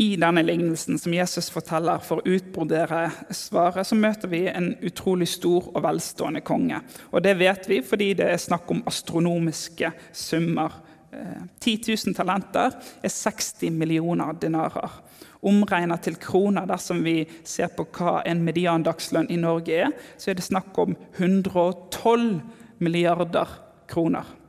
I 0.00 0.16
denne 0.16 0.40
lignelsen 0.42 0.96
som 0.98 1.12
Jesus 1.12 1.50
forteller 1.52 2.00
for 2.00 2.22
å 2.22 2.32
utbrodere 2.32 3.02
svaret, 3.36 3.84
så 3.84 3.98
møter 3.98 4.30
vi 4.32 4.46
en 4.48 4.70
utrolig 4.80 5.28
stor 5.28 5.66
og 5.74 5.82
velstående 5.84 6.40
konge. 6.40 6.78
Og 7.12 7.20
Det 7.20 7.34
vet 7.36 7.68
vi 7.68 7.82
fordi 7.84 8.14
det 8.16 8.30
er 8.32 8.40
snakk 8.40 8.70
om 8.72 8.80
astronomiske 8.88 9.92
summer. 10.16 10.78
10 11.12 11.74
eh, 11.74 11.92
000 12.06 12.16
talenter 12.16 12.72
er 13.02 13.12
60 13.12 13.76
millioner 13.76 14.32
dinarer. 14.40 14.96
Omregnet 15.44 16.06
til 16.08 16.16
kroner, 16.16 16.64
dersom 16.64 17.04
vi 17.04 17.26
ser 17.44 17.68
på 17.76 17.84
hva 17.98 18.22
en 18.24 18.40
mediandagslønn 18.46 19.28
i 19.28 19.40
Norge 19.42 19.82
er, 19.84 19.92
så 20.16 20.30
er 20.30 20.40
det 20.40 20.48
snakk 20.48 20.80
om 20.80 20.96
112 21.18 22.40
milliarder 22.80 23.52
kroner. 23.90 24.39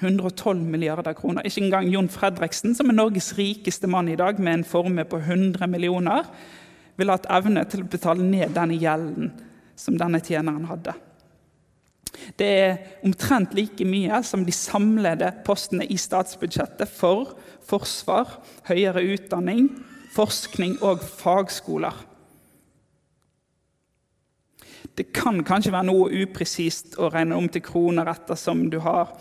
112 0.00 0.60
milliarder 0.60 1.16
kroner. 1.16 1.46
Ikke 1.46 1.64
engang 1.64 1.88
Jon 1.88 2.08
Fredriksen, 2.12 2.74
som 2.76 2.90
er 2.90 2.98
Norges 2.98 3.32
rikeste 3.38 3.88
mann 3.88 4.10
i 4.12 4.18
dag, 4.18 4.38
med 4.40 4.60
en 4.60 4.64
formue 4.64 5.04
på 5.08 5.20
100 5.22 5.66
millioner, 5.72 6.28
ville 6.96 7.12
hatt 7.12 7.28
evne 7.32 7.64
til 7.68 7.84
å 7.84 7.90
betale 7.90 8.24
ned 8.24 8.54
denne 8.56 8.76
gjelden 8.80 9.32
som 9.76 9.96
denne 10.00 10.20
tjeneren 10.24 10.68
hadde. 10.68 10.94
Det 12.36 12.46
er 12.46 12.76
omtrent 13.04 13.54
like 13.56 13.84
mye 13.88 14.22
som 14.24 14.44
de 14.44 14.52
samlede 14.54 15.28
postene 15.46 15.84
i 15.88 15.98
statsbudsjettet 16.00 16.90
for 16.90 17.36
forsvar, 17.66 18.38
høyere 18.68 19.04
utdanning, 19.14 19.68
forskning 20.16 20.78
og 20.84 21.04
fagskoler. 21.04 21.96
Det 24.96 25.10
kan 25.12 25.42
kanskje 25.44 25.74
være 25.74 25.90
noe 25.90 26.22
upresist 26.24 26.96
å 26.96 27.10
regne 27.12 27.36
om 27.36 27.48
til 27.52 27.64
kroner 27.64 28.08
ettersom 28.08 28.64
du 28.72 28.78
har 28.84 29.12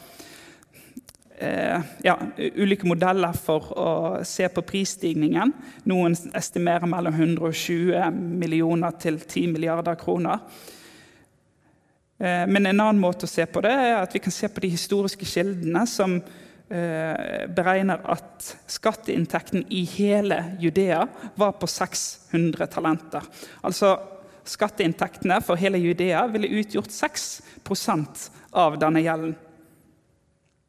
ja, 1.36 2.14
ulike 2.38 2.88
modeller 2.88 3.36
for 3.36 3.72
å 3.76 3.90
se 4.24 4.48
på 4.48 4.64
prisstigningen. 4.64 5.52
Noen 5.90 6.16
estimerer 6.38 6.88
mellom 6.88 7.18
120 7.18 8.08
millioner 8.16 8.96
til 9.02 9.20
10 9.20 9.52
milliarder 9.52 10.00
kroner. 10.00 10.40
Eh, 12.18 12.48
men 12.48 12.66
en 12.66 12.80
annen 12.80 13.02
måte 13.02 13.28
å 13.28 13.32
se 13.32 13.46
på 13.46 13.64
det 13.66 13.74
er 13.76 13.98
at 14.00 14.16
vi 14.16 14.24
kan 14.24 14.34
se 14.34 14.48
på 14.48 14.64
de 14.64 14.72
historiske 14.72 15.28
kildene 15.28 15.84
som 15.90 16.16
eh, 16.16 17.46
beregner 17.52 18.04
at 18.16 18.52
skatteinntekten 18.72 19.66
i 19.76 19.84
hele 19.98 20.40
Judea 20.62 21.04
var 21.36 21.58
på 21.60 21.68
600 21.68 22.70
talenter. 22.72 23.32
Altså 23.62 23.98
Skatteinntektene 24.46 25.40
for 25.42 25.58
hele 25.58 25.80
Judea 25.82 26.20
ville 26.30 26.52
utgjort 26.62 26.92
6% 26.94 28.28
av 28.62 28.76
denne 28.78 29.02
gjelden. 29.02 29.32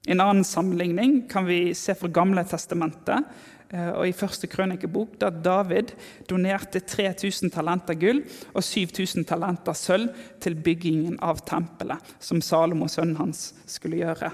En 0.07 0.23
annen 0.23 0.45
sammenligning 0.45 1.29
kan 1.29 1.47
vi 1.47 1.75
se 1.75 1.95
fra 1.99 2.09
Gamle 2.09 2.45
testamentet. 2.47 3.27
Eh, 3.75 3.91
og 3.91 4.07
I 4.07 4.15
første 4.15 4.47
krønikebok 4.47 5.17
da 5.19 5.33
David 5.35 5.91
donerte 6.31 6.81
3000 6.87 7.51
talenter 7.51 7.99
gull 7.99 8.23
og 8.53 8.63
7000 8.63 9.27
talenter 9.27 9.75
sølv 9.75 10.13
til 10.43 10.55
byggingen 10.55 11.19
av 11.19 11.43
tempelet, 11.49 12.15
som 12.23 12.43
Salomo, 12.43 12.87
sønnen 12.87 13.19
hans, 13.19 13.49
skulle 13.67 13.99
gjøre. 14.05 14.31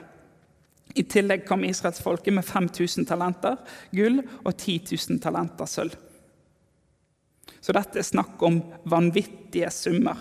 I 0.93 1.07
tillegg 1.09 1.47
kom 1.49 1.64
israelsfolket 1.64 2.37
med 2.37 2.45
5000 2.45 3.09
talenter 3.09 3.57
gull 3.97 4.21
og 4.43 4.52
10 4.52 4.75
000 4.93 5.23
talenter 5.25 5.71
sølv. 5.71 5.97
Så 7.62 7.73
dette 7.73 8.02
er 8.02 8.05
snakk 8.05 8.43
om 8.45 8.59
vanvittige 8.91 9.71
summer. 9.73 10.19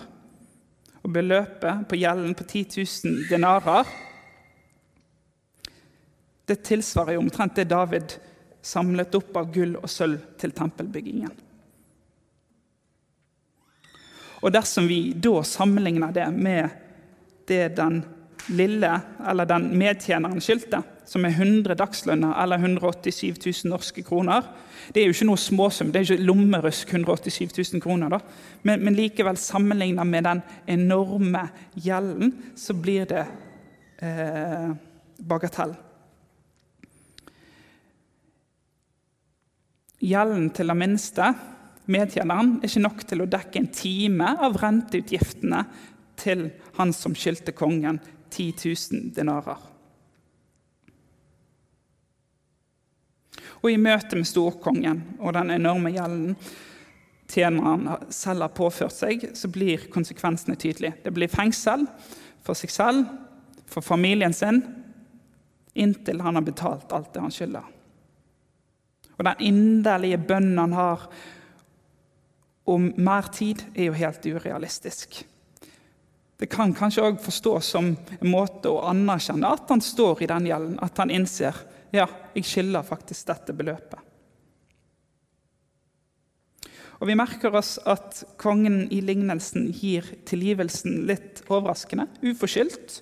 Og 1.02 1.12
beløpet 1.12 1.84
på 1.90 1.98
gjelden 1.98 2.32
på 2.38 2.46
10 2.46 2.64
000 3.04 3.28
denarer 3.28 3.90
det 6.46 6.62
tilsvarer 6.66 7.16
jo 7.16 7.22
omtrent 7.24 7.56
det 7.56 7.68
David 7.70 8.16
samlet 8.62 9.14
opp 9.18 9.36
av 9.36 9.50
gull 9.54 9.76
og 9.78 9.90
sølv 9.90 10.20
til 10.38 10.54
tempelbyggingen. 10.54 11.32
Og 14.42 14.50
dersom 14.50 14.88
vi 14.90 15.12
da 15.14 15.42
sammenligner 15.46 16.14
det 16.14 16.26
med 16.34 16.70
det 17.46 17.76
den 17.78 18.02
lille, 18.50 18.90
eller 19.28 19.46
den 19.46 19.68
medtjeneren 19.78 20.42
skyldte, 20.42 20.80
som 21.06 21.26
er 21.26 21.34
100 21.36 21.76
dagslønner 21.78 22.34
eller 22.42 22.58
187 22.58 23.38
000 23.38 23.70
norske 23.70 24.02
kroner 24.06 24.46
Det 24.94 25.02
er 25.02 25.06
jo 25.06 25.14
ikke 25.14 25.28
noe 25.28 25.38
småsum, 25.38 25.92
det 25.92 26.00
er 26.00 26.08
ikke 26.08 26.26
lommerusk 26.26 26.90
187 26.90 27.74
000 27.74 27.82
kroner. 27.82 28.08
da. 28.10 28.18
Men, 28.62 28.82
men 28.82 28.96
likevel, 28.98 29.36
sammenlignet 29.38 30.06
med 30.06 30.24
den 30.26 30.42
enorme 30.66 31.44
gjelden, 31.74 32.32
så 32.56 32.74
blir 32.74 33.06
det 33.06 33.22
eh, 34.02 34.72
bagatell. 35.22 35.76
Gjelden 40.02 40.48
til 40.50 40.70
den 40.72 40.80
minste 40.80 41.28
medtjeneren 41.92 42.56
er 42.58 42.70
ikke 42.70 42.82
nok 42.82 43.04
til 43.06 43.22
å 43.22 43.28
dekke 43.30 43.60
en 43.60 43.68
time 43.74 44.32
av 44.42 44.56
renteutgiftene 44.58 45.60
til 46.18 46.48
han 46.78 46.94
som 46.96 47.14
skyldte 47.14 47.54
kongen 47.54 48.00
10 48.32 48.48
000 48.64 49.12
dinarer. 49.14 49.60
Og 53.62 53.70
I 53.70 53.78
møte 53.78 54.18
med 54.18 54.26
storkongen 54.26 55.02
og 55.20 55.36
den 55.36 55.54
enorme 55.54 55.92
gjelden 55.94 56.34
tjeneren 57.32 57.86
selv 58.12 58.48
har 58.48 58.56
påført 58.56 58.94
seg, 58.96 59.28
så 59.38 59.48
blir 59.48 59.86
konsekvensene 59.92 60.58
tydelige. 60.58 60.98
Det 61.04 61.12
blir 61.14 61.30
fengsel 61.30 61.86
for 62.42 62.58
seg 62.58 62.74
selv, 62.74 63.06
for 63.70 63.86
familien 63.86 64.34
sin, 64.36 64.60
inntil 65.72 66.20
han 66.20 66.36
har 66.36 66.44
betalt 66.44 66.92
alt 66.92 67.14
det 67.14 67.22
han 67.22 67.32
skylder. 67.32 67.70
Og 69.22 69.28
den 69.28 69.44
inderlige 69.46 70.18
bønnen 70.18 70.58
han 70.58 70.72
har 70.74 71.04
om 72.66 72.88
mer 72.98 73.28
tid, 73.30 73.60
er 73.74 73.86
jo 73.86 73.94
helt 73.94 74.26
urealistisk. 74.26 75.20
Det 76.42 76.48
kan 76.50 76.74
kanskje 76.74 77.04
òg 77.06 77.20
forstås 77.22 77.68
som 77.70 77.92
en 77.94 78.30
måte 78.32 78.66
å 78.66 78.80
anerkjenne 78.90 79.46
at 79.46 79.70
han 79.70 79.82
står 79.84 80.24
i 80.24 80.30
den 80.32 80.48
gjelden, 80.50 80.74
at 80.82 80.98
han 80.98 81.14
innser 81.14 81.54
ja, 81.94 82.08
jeg 82.34 82.48
skylder 82.48 82.82
faktisk 82.82 83.28
dette 83.30 83.54
beløpet. 83.54 84.00
Og 86.98 87.06
Vi 87.06 87.18
merker 87.18 87.54
oss 87.54 87.76
at 87.86 88.24
kongen 88.42 88.88
i 88.90 88.98
lignelsen 89.06 89.70
gir 89.70 90.06
tilgivelsen 90.26 91.04
litt 91.06 91.44
overraskende, 91.46 92.08
uforskyldt, 92.26 92.98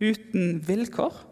uten 0.00 0.62
vilkår. 0.64 1.24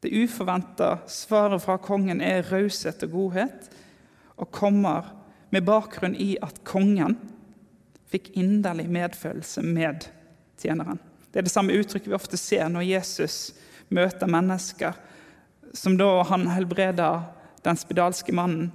Det 0.00 0.12
uforventa 0.12 0.98
svaret 1.08 1.62
fra 1.64 1.78
kongen 1.82 2.20
er 2.20 2.44
raushet 2.50 3.02
og 3.06 3.14
godhet, 3.14 3.70
og 4.36 4.50
kommer 4.52 5.08
med 5.50 5.64
bakgrunn 5.64 6.16
i 6.20 6.34
at 6.44 6.60
kongen 6.68 7.16
fikk 8.12 8.34
inderlig 8.36 8.86
medfølelse 8.92 9.64
med 9.64 10.08
tjeneren. 10.60 11.00
Det 11.32 11.40
er 11.40 11.46
det 11.48 11.52
samme 11.52 11.74
uttrykket 11.76 12.10
vi 12.10 12.16
ofte 12.16 12.38
ser 12.40 12.68
når 12.72 12.86
Jesus 12.86 13.54
møter 13.92 14.30
mennesker, 14.30 14.96
som 15.76 15.96
da 15.98 16.08
han 16.28 16.46
helbreder 16.52 17.26
den 17.64 17.78
spedalske 17.80 18.32
mannen, 18.36 18.70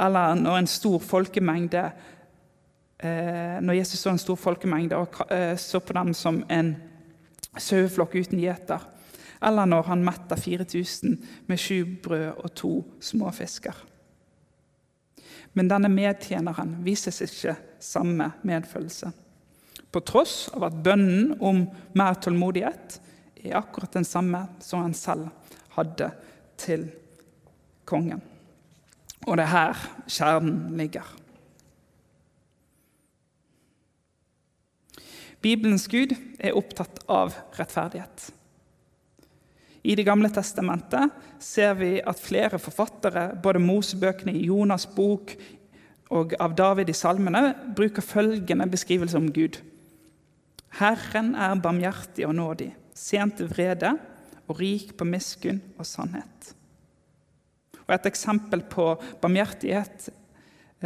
eller 0.00 0.34
når 0.38 0.58
en 0.58 0.70
stor 0.70 0.98
folkemengde 0.98 1.84
eh, 2.98 3.60
Når 3.62 3.76
Jesus 3.78 4.00
så 4.00 4.10
en 4.10 4.18
stor 4.18 4.34
folkemengde 4.34 4.96
og 4.96 5.20
eh, 5.30 5.54
så 5.56 5.78
på 5.78 5.94
dem 5.94 6.10
som 6.14 6.40
en 6.50 6.72
saueflokk 7.58 8.16
uten 8.18 8.40
gjeter 8.42 8.82
eller 9.44 9.68
når 9.68 9.88
han 9.90 10.04
metter 10.04 10.40
4000 10.40 11.18
med 11.46 11.60
sju 11.60 11.84
brød 12.02 12.30
og 12.44 12.54
to 12.56 12.72
småfisker. 13.00 13.76
Men 15.54 15.70
denne 15.70 15.90
medtjeneren 15.92 16.78
vises 16.84 17.20
ikke 17.22 17.54
samme 17.82 18.32
medfølelse. 18.42 19.12
På 19.94 20.02
tross 20.02 20.48
av 20.54 20.66
at 20.66 20.78
bønnen 20.82 21.36
om 21.38 21.64
mer 21.94 22.16
tålmodighet 22.18 22.98
er 23.44 23.58
akkurat 23.60 23.94
den 23.94 24.06
samme 24.08 24.46
som 24.64 24.82
han 24.82 24.96
selv 24.98 25.28
hadde 25.76 26.10
til 26.58 26.88
kongen. 27.86 28.22
Og 29.28 29.38
det 29.38 29.46
er 29.46 29.54
her 29.54 29.84
kjernen 30.10 30.74
ligger. 30.78 31.06
Bibelens 35.44 35.86
Gud 35.92 36.14
er 36.40 36.56
opptatt 36.56 37.02
av 37.10 37.36
rettferdighet. 37.58 38.30
I 39.84 39.94
Det 39.94 40.06
gamle 40.06 40.30
testamentet 40.32 41.12
ser 41.44 41.74
vi 41.76 41.98
at 42.00 42.20
flere 42.20 42.58
forfattere, 42.58 43.34
både 43.42 43.60
Mosebøkene 43.60 44.32
i 44.32 44.46
Jonas' 44.48 44.88
bok 44.88 45.34
og 46.14 46.32
av 46.40 46.54
David 46.56 46.88
i 46.88 46.96
salmene, 46.96 47.52
bruker 47.76 48.04
følgende 48.04 48.66
beskrivelse 48.70 49.20
om 49.20 49.28
Gud. 49.32 49.60
Herren 50.80 51.34
er 51.36 51.60
barmhjertig 51.60 52.24
og 52.26 52.34
nådig, 52.34 52.70
sent 52.96 53.36
til 53.38 53.50
vrede 53.52 53.92
og 54.48 54.58
rik 54.60 54.96
på 54.96 55.06
miskunn 55.08 55.60
og 55.78 55.86
sannhet. 55.86 56.54
Og 57.84 57.94
Et 57.94 58.06
eksempel 58.08 58.64
på 58.64 58.94
barmhjertighet 59.20 60.08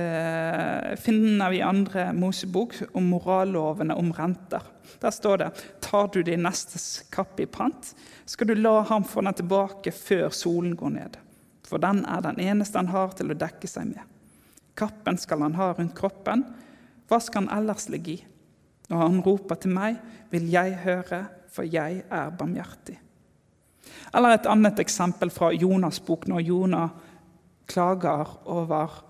eh, 0.03 0.97
finner 1.01 1.51
vi 1.51 1.63
andre 1.63 2.11
Mosebok 2.17 2.75
om 2.97 3.09
morallovene 3.13 3.97
om 3.99 4.13
renter. 4.15 4.63
Der 5.01 5.15
står 5.15 5.43
det 5.43 5.49
tar 5.85 6.09
du 6.13 6.23
din 6.23 6.43
nestes 6.47 7.05
kapp 7.15 7.41
i 7.41 7.47
pant, 7.47 7.93
skal 8.27 8.51
du 8.51 8.55
la 8.59 8.81
ham 8.89 9.05
få 9.07 9.23
den 9.25 9.37
tilbake 9.39 9.93
før 9.95 10.31
solen 10.35 10.77
går 10.77 10.95
ned. 10.97 11.19
For 11.69 11.81
den 11.83 12.05
er 12.09 12.23
den 12.25 12.41
eneste 12.41 12.81
han 12.81 12.93
har 12.93 13.13
til 13.17 13.33
å 13.33 13.39
dekke 13.39 13.69
seg 13.69 13.91
med. 13.93 14.05
Kappen 14.79 15.19
skal 15.21 15.43
han 15.45 15.59
ha 15.59 15.73
rundt 15.75 15.97
kroppen. 15.99 16.47
Hva 17.09 17.19
skal 17.21 17.45
han 17.45 17.53
ellers 17.59 17.89
ligge 17.93 18.15
i? 18.15 18.23
Når 18.89 19.03
han 19.05 19.21
roper 19.25 19.59
til 19.61 19.75
meg, 19.75 19.99
vil 20.33 20.49
jeg 20.53 20.79
høre, 20.85 21.27
for 21.53 21.69
jeg 21.69 22.03
er 22.09 22.33
barmhjertig. 22.39 22.97
Eller 24.17 24.37
et 24.37 24.49
annet 24.49 24.81
eksempel 24.81 25.33
fra 25.33 25.51
Jonas' 25.53 26.01
bok, 26.05 26.27
når 26.29 26.45
Jonah 26.47 26.89
klager 27.69 28.33
over 28.49 29.03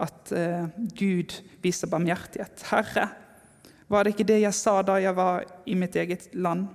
at 0.00 0.32
eh, 0.32 0.68
Gud 0.96 1.34
viser 1.62 1.90
barmhjertighet. 1.90 2.64
Herre, 2.70 3.08
var 3.92 4.04
det 4.04 4.14
ikke 4.14 4.28
det 4.30 4.40
jeg 4.40 4.56
sa 4.56 4.78
da 4.86 4.96
jeg 5.02 5.16
var 5.16 5.44
i 5.68 5.76
mitt 5.76 5.96
eget 6.00 6.30
land? 6.32 6.70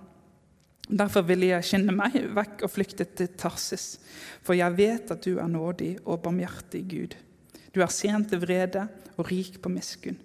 Derfor 0.88 1.25
ville 1.27 1.49
jeg 1.49 1.65
skynde 1.67 1.95
meg 1.95 2.15
vekk 2.38 2.63
og 2.63 2.71
flykte 2.71 3.08
til 3.17 3.34
Tarsis, 3.36 3.97
for 4.45 4.56
jeg 4.56 4.77
vet 4.77 5.12
at 5.12 5.25
du 5.25 5.36
er 5.41 5.49
nådig 5.51 5.97
og 6.06 6.21
barmhjertig 6.23 6.86
Gud. 6.88 7.17
Du 7.75 7.82
er 7.84 7.91
sent 7.91 8.30
til 8.32 8.39
vrede 8.41 8.86
og 9.17 9.27
rik 9.27 9.60
på 9.62 9.71
miskunn, 9.73 10.19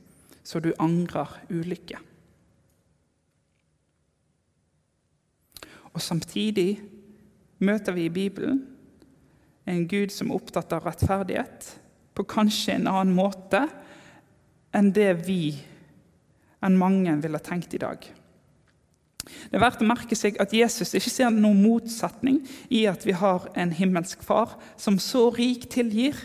så 0.44 0.60
du 0.62 0.70
angrer 0.78 1.34
ulykke. 1.50 1.98
Og 5.92 6.00
Samtidig 6.00 6.80
møter 7.58 7.92
vi 7.92 8.06
i 8.06 8.12
Bibelen 8.12 8.62
en 9.66 9.84
Gud 9.88 10.10
som 10.14 10.30
er 10.30 10.38
opptatt 10.38 10.72
av 10.74 10.86
rettferdighet, 10.86 11.66
på 12.14 12.26
kanskje 12.28 12.76
en 12.76 12.90
annen 12.90 13.14
måte 13.16 13.64
enn 14.72 14.90
det 14.94 15.12
vi 15.26 15.54
enn 16.62 16.78
mange 16.78 17.14
ville 17.22 17.40
tenkt 17.42 17.74
i 17.74 17.80
dag. 17.82 18.04
Det 19.22 19.54
er 19.54 19.62
verdt 19.62 19.82
å 19.84 19.86
merke 19.86 20.16
seg 20.18 20.38
at 20.42 20.54
Jesus 20.54 20.94
ikke 20.98 21.12
ser 21.12 21.30
noen 21.34 21.60
motsetning 21.62 22.40
i 22.74 22.84
at 22.90 23.04
vi 23.06 23.14
har 23.14 23.46
en 23.58 23.74
himmelsk 23.74 24.22
far 24.26 24.56
som 24.80 24.98
så 25.02 25.28
rik 25.34 25.68
tilgir, 25.70 26.16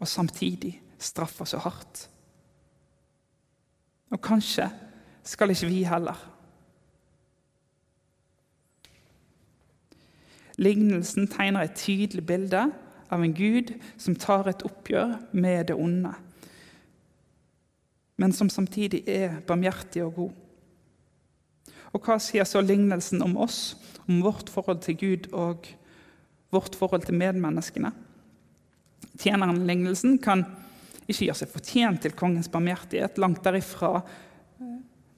og 0.00 0.08
samtidig 0.08 0.78
straffer 1.00 1.48
så 1.48 1.58
hardt. 1.60 2.06
Og 4.10 4.20
kanskje 4.22 4.68
skal 5.26 5.52
ikke 5.52 5.68
vi 5.68 5.82
heller. 5.84 6.16
Lignelsen 10.60 11.28
tegner 11.30 11.66
et 11.66 11.76
tydelig 11.80 12.24
bilde 12.26 12.66
av 13.10 13.22
en 13.24 13.34
Gud 13.34 13.74
som 14.00 14.16
tar 14.18 14.48
et 14.50 14.64
oppgjør 14.66 15.16
med 15.36 15.70
det 15.70 15.78
onde 15.78 16.14
men 18.20 18.34
som 18.36 18.50
samtidig 18.52 19.00
er 19.08 19.38
barmhjertig 19.48 20.02
og 20.04 20.16
god. 20.18 20.32
Og 21.96 22.04
hva 22.04 22.18
sier 22.20 22.44
så 22.44 22.60
lignelsen 22.60 23.22
om 23.24 23.38
oss, 23.40 23.72
om 24.04 24.20
vårt 24.20 24.52
forhold 24.52 24.82
til 24.84 24.98
Gud 25.00 25.28
og 25.32 25.70
vårt 26.52 26.76
forhold 26.76 27.06
til 27.06 27.16
medmenneskene? 27.16 27.94
Tjeneren-lignelsen 29.16 30.18
kan 30.20 30.44
ikke 31.06 31.30
gjøre 31.30 31.38
seg 31.40 31.52
fortjent 31.54 32.04
til 32.04 32.14
kongens 32.18 32.52
barmhjertighet, 32.52 33.16
langt 33.22 33.40
derifra, 33.46 34.02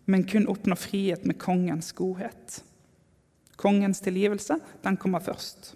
men 0.07 0.27
kun 0.29 0.47
oppnå 0.51 0.79
frihet 0.79 1.27
med 1.27 1.41
kongens 1.43 1.91
godhet. 1.99 2.61
Kongens 3.59 3.99
tilgivelse, 4.05 4.61
den 4.87 4.97
kommer 4.97 5.23
først. 5.27 5.75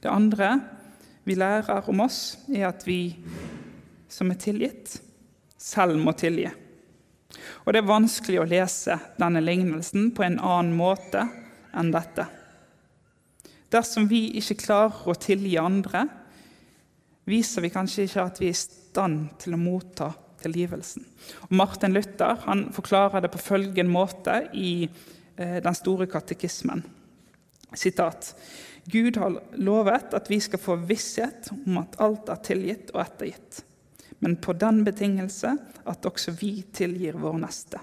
Det 0.00 0.10
andre 0.10 0.56
vi 1.24 1.36
lærer 1.38 1.88
om 1.88 2.04
oss, 2.04 2.36
er 2.52 2.68
at 2.68 2.84
vi 2.86 3.16
som 4.10 4.30
er 4.30 4.38
tilgitt, 4.40 4.98
selv 5.58 5.98
må 5.98 6.12
tilgi. 6.16 6.50
Og 7.64 7.72
Det 7.72 7.80
er 7.80 7.88
vanskelig 7.88 8.40
å 8.40 8.48
lese 8.48 8.98
denne 9.18 9.42
lignelsen 9.42 10.10
på 10.14 10.26
en 10.26 10.38
annen 10.38 10.76
måte 10.76 11.24
enn 11.74 11.90
dette. 11.94 12.26
Dersom 13.72 14.06
vi 14.06 14.28
ikke 14.38 14.60
klarer 14.60 15.08
å 15.10 15.16
tilgi 15.18 15.56
andre, 15.58 16.04
viser 17.26 17.64
vi 17.64 17.72
kanskje 17.72 18.04
ikke 18.06 18.26
at 18.28 18.40
vi 18.40 18.50
er 18.50 18.54
i 18.54 18.60
stand 18.60 19.32
til 19.42 19.56
å 19.56 19.60
motta 19.60 20.12
tilgivelsen. 20.44 21.06
Og 21.48 21.56
Martin 21.56 21.96
Luther 21.96 22.44
han 22.44 22.68
forklarer 22.74 23.24
det 23.24 23.32
på 23.32 23.42
følgende 23.42 23.90
måte 23.90 24.36
i 24.52 24.84
eh, 24.84 25.58
Den 25.64 25.74
store 25.74 26.06
katekismen. 26.06 26.84
Sitat. 27.74 28.34
Gud 28.84 29.16
har 29.16 29.38
lovet 29.56 30.14
at 30.14 30.28
vi 30.30 30.40
skal 30.44 30.60
få 30.60 30.76
visshet 30.84 31.48
om 31.54 31.78
at 31.80 31.96
alt 32.04 32.28
er 32.28 32.42
tilgitt 32.44 32.92
og 32.92 33.00
ettergitt, 33.04 33.62
men 34.20 34.36
på 34.36 34.52
den 34.60 34.82
betingelse 34.84 35.54
at 35.88 36.06
også 36.08 36.34
vi 36.36 36.58
tilgir 36.72 37.16
vår 37.20 37.38
neste. 37.46 37.80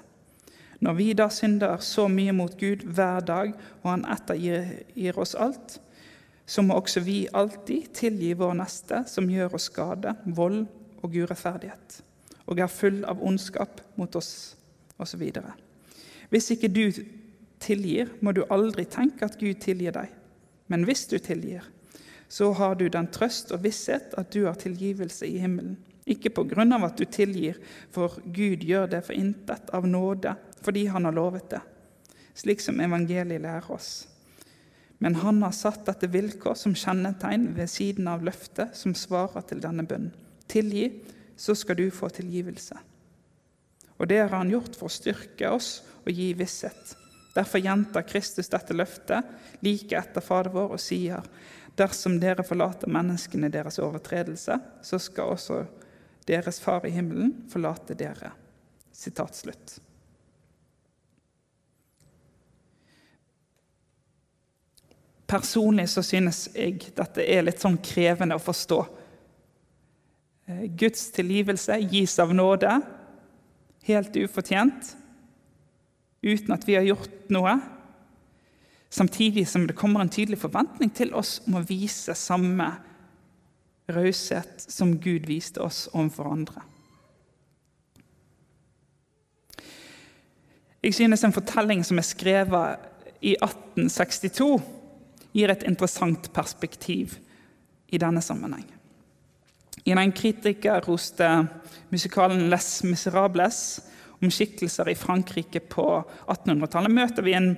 Når 0.82 0.98
vi 0.98 1.12
da 1.14 1.28
synder 1.30 1.82
så 1.86 2.08
mye 2.10 2.34
mot 2.34 2.54
Gud 2.58 2.86
hver 2.90 3.22
dag, 3.26 3.54
og 3.84 3.90
Han 3.90 4.06
ettergir 4.10 5.18
oss 5.20 5.36
alt, 5.36 5.80
så 6.46 6.62
må 6.62 6.76
også 6.76 7.04
vi 7.06 7.28
alltid 7.34 7.94
tilgi 7.94 8.34
vår 8.34 8.56
neste 8.60 9.04
som 9.08 9.30
gjør 9.30 9.56
oss 9.56 9.70
skade, 9.70 10.16
vold 10.26 10.66
og 11.02 11.14
urettferdighet, 11.16 12.02
og 12.46 12.60
er 12.60 12.68
full 12.68 13.04
av 13.06 13.22
ondskap 13.22 13.82
mot 13.96 14.16
oss, 14.16 14.56
osv. 14.98 15.22
Hvis 16.30 16.52
ikke 16.52 16.70
du 16.70 16.84
tilgir, 17.62 18.10
må 18.22 18.34
du 18.34 18.44
aldri 18.50 18.86
tenke 18.86 19.26
at 19.26 19.38
Gud 19.40 19.62
tilgir 19.62 19.94
deg. 19.96 20.21
Men 20.72 20.86
hvis 20.88 21.04
du 21.12 21.18
tilgir, 21.20 21.66
så 22.32 22.54
har 22.56 22.78
du 22.80 22.86
den 22.88 23.10
trøst 23.12 23.52
og 23.52 23.66
visshet 23.66 24.14
at 24.18 24.30
du 24.32 24.46
har 24.46 24.56
tilgivelse 24.60 25.28
i 25.28 25.42
himmelen. 25.44 25.76
Ikke 26.08 26.32
på 26.34 26.46
grunn 26.48 26.72
av 26.74 26.86
at 26.88 26.98
du 26.98 27.04
tilgir, 27.06 27.60
for 27.92 28.22
Gud 28.24 28.64
gjør 28.66 28.88
det 28.94 29.02
for 29.06 29.18
intet 29.18 29.68
av 29.76 29.88
nåde, 29.88 30.34
fordi 30.64 30.86
Han 30.88 31.06
har 31.06 31.18
lovet 31.18 31.50
det, 31.52 31.60
slik 32.34 32.64
som 32.64 32.80
evangeliet 32.80 33.44
lærer 33.44 33.68
oss. 33.72 34.08
Men 35.00 35.16
Han 35.16 35.42
har 35.44 35.52
satt 35.52 35.86
dette 35.86 36.08
vilkår 36.08 36.56
som 36.56 36.78
kjennetegn 36.78 37.52
ved 37.58 37.70
siden 37.70 38.08
av 38.08 38.24
løftet 38.24 38.78
som 38.78 38.96
svarer 38.96 39.44
til 39.50 39.62
denne 39.62 39.84
bønnen. 39.84 40.16
Tilgi, 40.48 40.88
så 41.38 41.56
skal 41.56 41.78
du 41.80 41.90
få 41.92 42.10
tilgivelse. 42.10 42.78
Og 44.00 44.08
det 44.08 44.24
har 44.24 44.34
Han 44.38 44.52
gjort 44.52 44.76
for 44.78 44.88
å 44.88 44.94
styrke 44.94 45.52
oss 45.52 45.82
og 46.06 46.12
gi 46.16 46.32
visshet. 46.38 46.96
Derfor 47.34 47.64
gjentar 47.64 48.04
Kristus 48.08 48.50
dette 48.52 48.76
løftet 48.76 49.62
like 49.64 49.96
etter 49.96 50.24
Fader 50.24 50.52
vår 50.52 50.76
og 50.76 50.82
sier 50.84 51.28
dersom 51.80 52.18
dere 52.20 52.44
forlater 52.44 52.92
menneskene 52.92 53.50
deres 53.52 53.80
overtredelse, 53.80 54.58
så 54.84 55.00
skal 55.00 55.32
også 55.36 55.62
deres 56.28 56.60
Far 56.60 56.86
i 56.86 56.92
himmelen 56.94 57.32
forlate 57.52 57.96
dere. 57.98 58.34
Sitat 58.92 59.40
slutt. 59.40 59.78
Personlig 65.32 65.88
så 65.90 66.04
synes 66.04 66.50
jeg 66.52 66.92
dette 66.98 67.24
er 67.24 67.46
litt 67.48 67.64
sånn 67.64 67.78
krevende 67.80 68.36
å 68.36 68.44
forstå. 68.44 68.82
Eh, 70.52 70.66
Guds 70.76 71.08
tilgivelse 71.16 71.78
gis 71.88 72.18
av 72.20 72.34
nåde, 72.36 72.74
helt 73.88 74.18
ufortjent 74.20 74.92
uten 76.22 76.54
at 76.54 76.68
vi 76.68 76.78
har 76.78 76.86
gjort 76.86 77.30
noe. 77.34 77.56
Samtidig 78.92 79.48
som 79.48 79.68
det 79.68 79.78
kommer 79.80 80.04
en 80.04 80.12
tydelig 80.12 80.42
forventning 80.42 80.92
til 80.94 81.14
oss 81.18 81.40
om 81.48 81.58
å 81.58 81.66
vise 81.66 82.16
samme 82.18 82.68
raushet 83.92 84.66
som 84.68 84.98
Gud 85.00 85.28
viste 85.30 85.62
oss 85.64 85.88
overfor 85.94 86.32
andre. 86.32 86.64
Jeg 90.82 90.96
synes 90.98 91.24
en 91.24 91.34
fortelling 91.36 91.84
som 91.86 92.00
er 92.02 92.08
skrevet 92.08 92.88
i 93.22 93.36
1862, 93.38 94.56
gir 95.32 95.52
et 95.54 95.64
interessant 95.70 96.32
perspektiv 96.34 97.20
i 97.94 98.00
denne 98.02 98.22
sammenheng. 98.24 98.66
I 99.86 99.94
den 99.94 100.12
kritikerroste 100.12 101.30
musikalen 101.94 102.50
Les 102.50 102.82
Miserables 102.84 103.62
om 104.22 104.32
skikkelser 104.34 104.92
i 104.92 104.98
Frankrike 104.98 105.64
på 105.72 105.86
1800-tallet, 106.30 106.94
møter 106.94 107.26
vi 107.26 107.36
en 107.38 107.56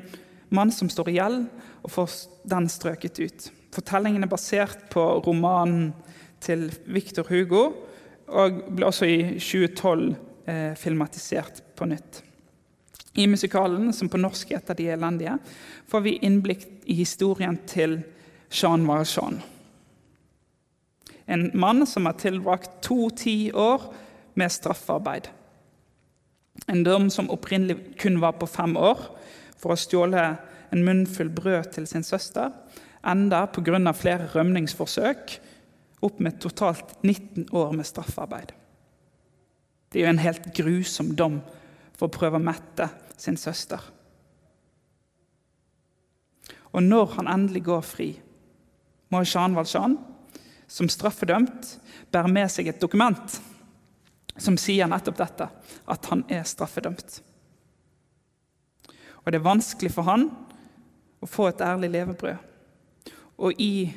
mann 0.54 0.72
som 0.72 0.90
står 0.92 1.12
i 1.12 1.18
gjeld 1.18 1.46
og 1.84 1.92
får 1.92 2.18
den 2.50 2.70
strøket 2.72 3.20
ut. 3.20 3.48
Fortellingen 3.74 4.24
er 4.24 4.32
basert 4.32 4.86
på 4.94 5.04
romanen 5.26 5.92
til 6.44 6.70
Victor 6.86 7.28
Hugo 7.30 7.66
og 8.34 8.62
ble 8.72 8.88
også 8.88 9.10
i 9.10 9.18
2012 9.38 10.06
eh, 10.48 10.76
filmatisert 10.80 11.64
på 11.76 11.88
nytt. 11.90 12.22
I 13.14 13.28
musikalen, 13.30 13.92
som 13.94 14.10
på 14.10 14.18
norsk 14.18 14.56
heter 14.56 14.78
De 14.78 14.88
elendige, 14.90 15.36
får 15.90 16.02
vi 16.02 16.18
innblikk 16.26 16.66
i 16.90 16.96
historien 16.98 17.60
til 17.70 18.00
Jean 18.50 18.88
Valjean. 18.88 19.42
En 21.26 21.52
mann 21.54 21.86
som 21.88 22.10
har 22.10 22.18
tilbrakt 22.20 22.82
to 22.82 23.10
tiår 23.14 23.86
med 24.34 24.52
straffarbeid. 24.52 25.30
En 26.68 26.84
dom 26.86 27.10
som 27.10 27.32
opprinnelig 27.34 27.98
kun 28.00 28.20
var 28.22 28.38
på 28.40 28.48
fem 28.48 28.76
år, 28.78 29.00
for 29.58 29.74
å 29.74 29.80
stjåle 29.80 30.24
en 30.74 30.84
munnfull 30.86 31.32
brød 31.34 31.74
til 31.76 31.88
sin 31.90 32.06
søster, 32.06 32.52
enda 33.04 33.46
pga. 33.48 33.94
flere 33.94 34.30
rømningsforsøk 34.34 35.40
opp 36.04 36.20
med 36.20 36.40
totalt 36.40 37.04
19 37.04 37.48
år 37.52 37.72
med 37.72 37.86
straffarbeid. 37.86 38.52
Det 39.92 40.02
er 40.02 40.08
jo 40.08 40.14
en 40.14 40.26
helt 40.26 40.54
grusom 40.56 41.16
dom 41.16 41.42
for 41.94 42.08
å 42.08 42.14
prøve 42.14 42.40
å 42.40 42.44
mette 42.44 42.90
sin 43.18 43.38
søster. 43.38 43.80
Og 46.74 46.82
når 46.84 47.14
han 47.18 47.30
endelig 47.30 47.64
går 47.64 47.82
fri, 47.86 48.10
må 49.14 49.22
Jean 49.22 49.56
Valjean, 49.56 50.00
som 50.68 50.90
straffedømt, 50.90 51.78
bære 52.12 52.32
med 52.34 52.50
seg 52.50 52.72
et 52.72 52.82
dokument 52.82 53.40
som 54.38 54.58
sier 54.58 54.90
nettopp 54.90 55.20
dette, 55.20 55.48
at 55.86 56.10
han 56.10 56.24
er 56.32 56.46
straffedømt. 56.48 57.20
Og 59.24 59.32
det 59.32 59.40
er 59.40 59.46
vanskelig 59.46 59.94
for 59.94 60.08
han 60.10 60.28
å 61.24 61.30
få 61.30 61.48
et 61.52 61.62
ærlig 61.64 61.92
levebrød. 61.94 62.50
Og 63.44 63.62
i 63.62 63.94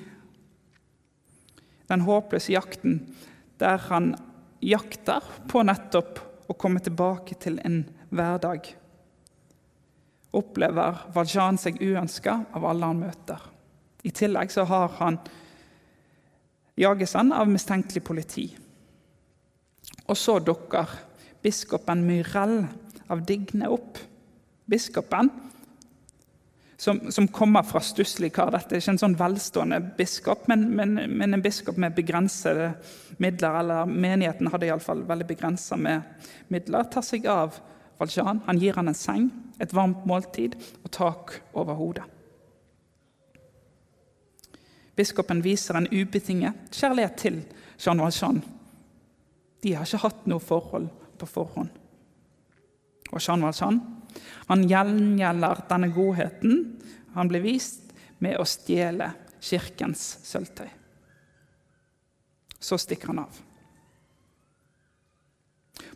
den 1.87 2.05
håpløse 2.07 2.55
jakten 2.55 3.01
der 3.61 3.81
han 3.89 4.15
jakter 4.65 5.25
på 5.49 5.63
nettopp 5.67 6.21
å 6.51 6.57
komme 6.59 6.83
tilbake 6.83 7.39
til 7.43 7.59
en 7.67 7.83
hverdag, 8.15 8.69
opplever 10.37 11.07
Valjean 11.15 11.59
seg 11.59 11.81
uønska 11.81 12.37
av 12.55 12.67
alle 12.69 12.91
han 12.91 13.01
møter. 13.01 13.41
I 14.07 14.13
tillegg 14.15 14.53
så 14.53 14.67
har 14.69 14.93
han 15.01 15.19
jages 16.77 17.17
han 17.17 17.33
av 17.33 17.49
mistenkelig 17.51 18.05
politi. 18.05 18.47
Og 20.07 20.17
så 20.19 20.39
dukker 20.39 20.91
biskopen 21.43 22.05
Myrell 22.07 22.61
av 23.11 23.23
Digne 23.27 23.69
opp. 23.71 23.99
Biskopen, 24.67 25.31
som, 26.77 27.01
som 27.11 27.29
kommer 27.29 27.63
fra 27.63 27.81
stusslig 27.81 28.33
kar. 28.35 28.51
Dette 28.53 28.77
er 28.77 28.83
ikke 28.83 28.95
en 28.97 29.01
sånn 29.01 29.17
velstående 29.19 29.79
biskop, 29.97 30.45
men, 30.51 30.67
men, 30.77 30.99
men 31.09 31.37
en 31.37 31.45
biskop 31.45 31.79
med 31.81 31.97
begrensede 31.97 32.73
midler. 33.23 33.61
Eller 33.63 33.89
menigheten 33.91 34.51
hadde 34.53 34.69
iallfall 34.69 35.07
veldig 35.09 35.29
begrensa 35.31 35.79
med 35.81 36.27
midler. 36.53 36.89
Tar 36.93 37.07
seg 37.07 37.29
av 37.31 37.57
Valjean. 38.01 38.43
Han 38.47 38.61
gir 38.61 38.77
han 38.77 38.93
en 38.93 38.99
seng, 38.99 39.31
et 39.63 39.73
varmt 39.75 40.05
måltid 40.09 40.59
og 40.83 40.93
tak 40.95 41.39
over 41.57 41.79
hodet. 41.79 42.05
Biskopen 44.97 45.43
viser 45.45 45.77
en 45.77 45.89
ubetinget 45.93 46.73
kjærlighet 46.73 47.19
til 47.21 47.41
Jean 47.77 48.01
Valjean 48.01 48.41
de 49.67 49.75
har 49.75 49.87
ikke 49.89 50.05
hatt 50.05 50.27
noe 50.31 50.43
forhold 50.43 50.87
på 51.19 51.27
forhånd. 51.27 51.71
Og 53.11 53.19
Jean 53.19 53.43
Valjean 53.43 53.81
han 54.47 54.63
gjengjelder 54.71 55.65
denne 55.67 55.91
godheten 55.95 56.61
han 57.17 57.31
ble 57.31 57.41
vist 57.43 57.91
med 58.23 58.39
å 58.39 58.47
stjele 58.47 59.11
kirkens 59.43 60.05
sølvtøy. 60.27 60.69
Så 62.63 62.79
stikker 62.79 63.11
han 63.11 63.25
av. 63.25 63.43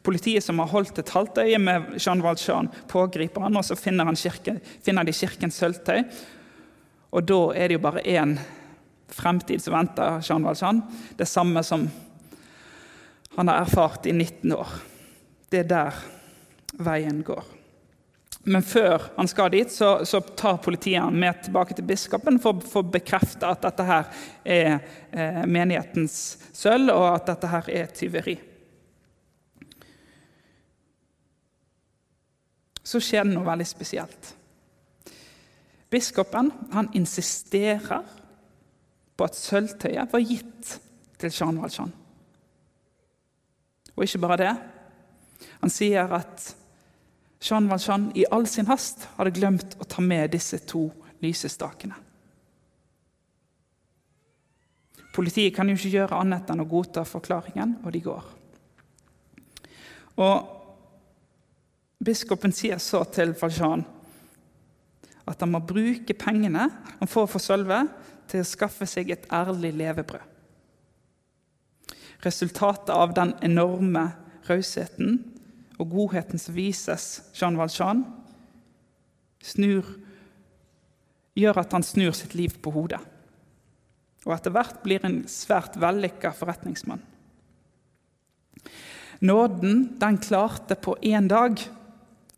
Politiet 0.03 0.45
som 0.45 0.59
har 0.63 0.71
holdt 0.73 0.99
et 0.99 1.13
halvt 1.15 1.43
øye 1.45 1.59
med 1.61 1.95
Jean 2.01 2.23
Valjean, 2.25 2.71
pågriper 2.89 3.47
han, 3.47 3.57
og 3.57 3.67
så 3.69 3.77
finner, 3.77 4.09
han 4.09 4.19
kirke, 4.19 4.57
finner 4.83 5.07
de 5.07 5.15
kirkens 5.15 5.61
sølvtøy. 5.61 6.03
Og 7.15 7.27
da 7.29 7.41
er 7.55 7.69
det 7.69 7.79
jo 7.79 7.85
bare 7.85 8.05
én 8.09 8.37
fremtid 9.13 9.63
som 9.63 9.77
venter 9.77 10.23
Jean 10.25 10.47
Valjean. 10.47 10.83
Det 11.19 11.29
samme 11.29 11.63
som 11.67 11.87
han 13.41 13.49
har 13.49 13.63
erfart 13.65 14.07
i 14.07 14.13
19 14.13 14.53
år. 14.53 14.69
Det 15.49 15.63
er 15.63 15.69
der 15.71 16.01
veien 16.85 17.23
går. 17.25 17.47
Men 18.43 18.61
før 18.63 19.07
han 19.17 19.29
skal 19.29 19.49
dit, 19.55 19.73
så, 19.73 20.05
så 20.05 20.21
tar 20.21 20.59
politiet 20.61 21.01
han 21.01 21.17
med 21.17 21.41
tilbake 21.47 21.73
til 21.77 21.87
biskopen 21.89 22.37
for 22.41 22.61
å 22.61 22.83
bekrefte 22.85 23.49
at 23.49 23.65
dette 23.65 23.87
her 23.89 24.11
er 24.45 24.75
eh, 25.13 25.41
menighetens 25.49 26.19
sølv, 26.53 26.93
og 26.93 27.07
at 27.15 27.31
dette 27.33 27.49
her 27.49 27.71
er 27.81 27.89
tyveri. 27.97 28.37
Så 32.85 33.01
skjer 33.01 33.25
det 33.25 33.39
noe 33.39 33.49
veldig 33.49 33.69
spesielt. 33.73 34.35
Biskopen 35.89 36.53
han 36.77 36.93
insisterer 36.93 38.05
på 39.17 39.25
at 39.25 39.41
sølvtøyet 39.41 40.13
var 40.13 40.29
gitt 40.29 40.77
til 41.21 41.33
Jean 41.33 41.65
Valjean. 41.65 41.97
Og 43.97 44.05
ikke 44.07 44.23
bare 44.23 44.41
det. 44.41 44.53
Han 45.61 45.73
sier 45.73 46.13
at 46.17 46.51
Jean 47.41 47.69
Valjean 47.71 48.11
i 48.19 48.27
all 48.31 48.47
sin 48.49 48.69
hast 48.69 49.07
hadde 49.17 49.33
glemt 49.37 49.77
å 49.81 49.89
ta 49.89 50.05
med 50.05 50.33
disse 50.35 50.61
to 50.69 50.87
lysestakene. 51.25 51.97
Politiet 55.11 55.55
kan 55.57 55.69
jo 55.69 55.75
ikke 55.75 55.95
gjøre 55.97 56.21
annet 56.21 56.51
enn 56.53 56.63
å 56.63 56.69
godta 56.71 57.03
forklaringen, 57.09 57.81
og 57.83 57.93
de 57.93 58.03
går. 58.05 58.27
Og 60.21 60.57
Biskopen 62.01 62.55
sier 62.57 62.79
så 62.81 63.03
til 63.13 63.35
Valjean 63.37 63.83
at 65.29 65.43
han 65.43 65.53
må 65.53 65.61
bruke 65.63 66.17
pengene 66.17 66.69
han 66.71 67.11
får 67.11 67.29
for 67.31 67.43
sølvet, 67.43 67.91
til 68.31 68.45
å 68.45 68.47
skaffe 68.47 68.87
seg 68.87 69.11
et 69.11 69.27
ærlig 69.35 69.73
levebrød. 69.75 70.30
Resultatet 72.25 72.93
av 72.93 73.15
den 73.17 73.35
enorme 73.45 74.11
rausheten 74.49 75.21
og 75.81 75.95
godheten 75.95 76.41
som 76.41 76.57
vises 76.57 77.07
Jean 77.37 77.57
Valjean, 77.57 78.05
snur, 79.41 79.87
gjør 81.39 81.63
at 81.63 81.73
han 81.73 81.87
snur 81.87 82.13
sitt 82.17 82.35
liv 82.37 82.59
på 82.61 82.73
hodet. 82.75 83.01
Og 84.27 84.35
etter 84.37 84.53
hvert 84.53 84.83
blir 84.85 85.05
en 85.07 85.23
svært 85.31 85.79
vellykka 85.81 86.35
forretningsmann. 86.37 87.01
Nåden 89.25 89.87
den 90.01 90.19
klarte 90.21 90.77
på 90.81 90.97
én 91.05 91.29
dag 91.29 91.61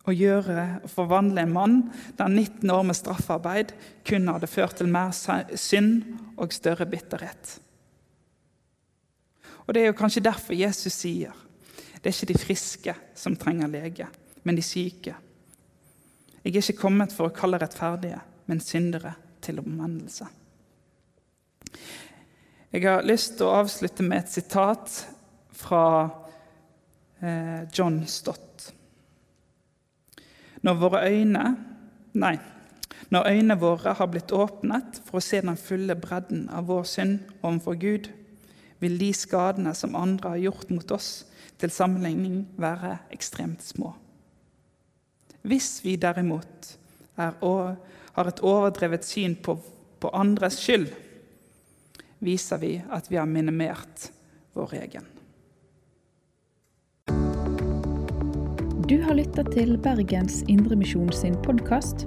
å 0.02 0.14
gjøre 0.14 0.64
å 0.82 0.90
forvandle 0.90 1.44
en 1.44 1.54
mann 1.54 1.76
der 2.18 2.30
19 2.30 2.70
år 2.74 2.86
med 2.86 2.98
straffarbeid 2.98 3.74
kun 4.06 4.30
hadde 4.30 4.50
ført 4.50 4.80
til 4.80 4.90
mer 4.90 5.14
synd 5.14 6.02
og 6.36 6.54
større 6.54 6.88
bitterhet. 6.90 7.58
Og 9.72 9.74
Det 9.74 9.82
er 9.82 9.86
jo 9.88 9.96
kanskje 9.96 10.20
derfor 10.20 10.52
Jesus 10.52 10.92
sier 10.92 11.32
det 11.96 12.10
er 12.10 12.12
ikke 12.12 12.26
de 12.28 12.42
friske 12.42 12.94
som 13.16 13.36
trenger 13.40 13.70
lege, 13.72 14.04
men 14.44 14.58
de 14.58 14.62
syke. 14.66 15.14
Jeg 16.42 16.50
er 16.50 16.58
ikke 16.58 16.82
kommet 16.82 17.14
for 17.14 17.30
å 17.30 17.32
kalle 17.32 17.56
rettferdige, 17.62 18.18
men 18.50 18.60
syndere 18.60 19.14
til 19.40 19.62
omvendelse. 19.62 20.28
Jeg 22.74 22.84
har 22.84 23.08
lyst 23.08 23.38
til 23.38 23.48
å 23.48 23.56
avslutte 23.62 24.04
med 24.04 24.26
et 24.26 24.34
sitat 24.34 25.00
fra 25.56 25.84
eh, 27.22 27.64
John 27.72 28.02
Stott. 28.04 28.68
Når 30.60 30.80
våre 30.84 31.06
øyne 31.08 31.50
Nei. 32.12 32.36
Når 33.08 33.30
øynene 33.30 33.56
våre 33.56 33.96
har 33.96 34.12
blitt 34.12 34.36
åpnet 34.36 35.00
for 35.06 35.16
å 35.16 35.24
se 35.24 35.40
den 35.40 35.56
fulle 35.56 35.96
bredden 35.96 36.50
av 36.52 36.68
vår 36.68 36.84
synd 36.84 37.22
overfor 37.40 37.80
Gud, 37.80 38.12
vil 38.82 38.98
de 38.98 39.12
skadene 39.14 39.74
som 39.78 39.94
andre 39.96 40.34
har 40.34 40.42
gjort 40.48 40.70
mot 40.74 40.94
oss, 40.94 41.10
til 41.62 41.70
sammenligning 41.70 42.42
være 42.58 42.96
ekstremt 43.14 43.62
små. 43.62 43.92
Hvis 45.46 45.80
vi 45.84 45.94
derimot 45.96 46.72
er, 47.16 47.36
har 47.38 48.30
et 48.30 48.42
overdrevet 48.42 49.06
syn 49.06 49.36
på, 49.38 49.56
på 50.02 50.10
andres 50.10 50.58
skyld, 50.58 50.88
viser 52.22 52.58
vi 52.62 52.76
at 52.90 53.10
vi 53.10 53.18
har 53.18 53.30
minimert 53.30 54.08
vår 54.54 54.74
egen. 54.82 55.06
Du 58.90 58.98
har 59.06 59.14
lytta 59.14 59.46
til 59.54 59.78
Bergens 59.78 60.42
Indremisjon 60.50 61.12
sin 61.14 61.38
podkast. 61.46 62.06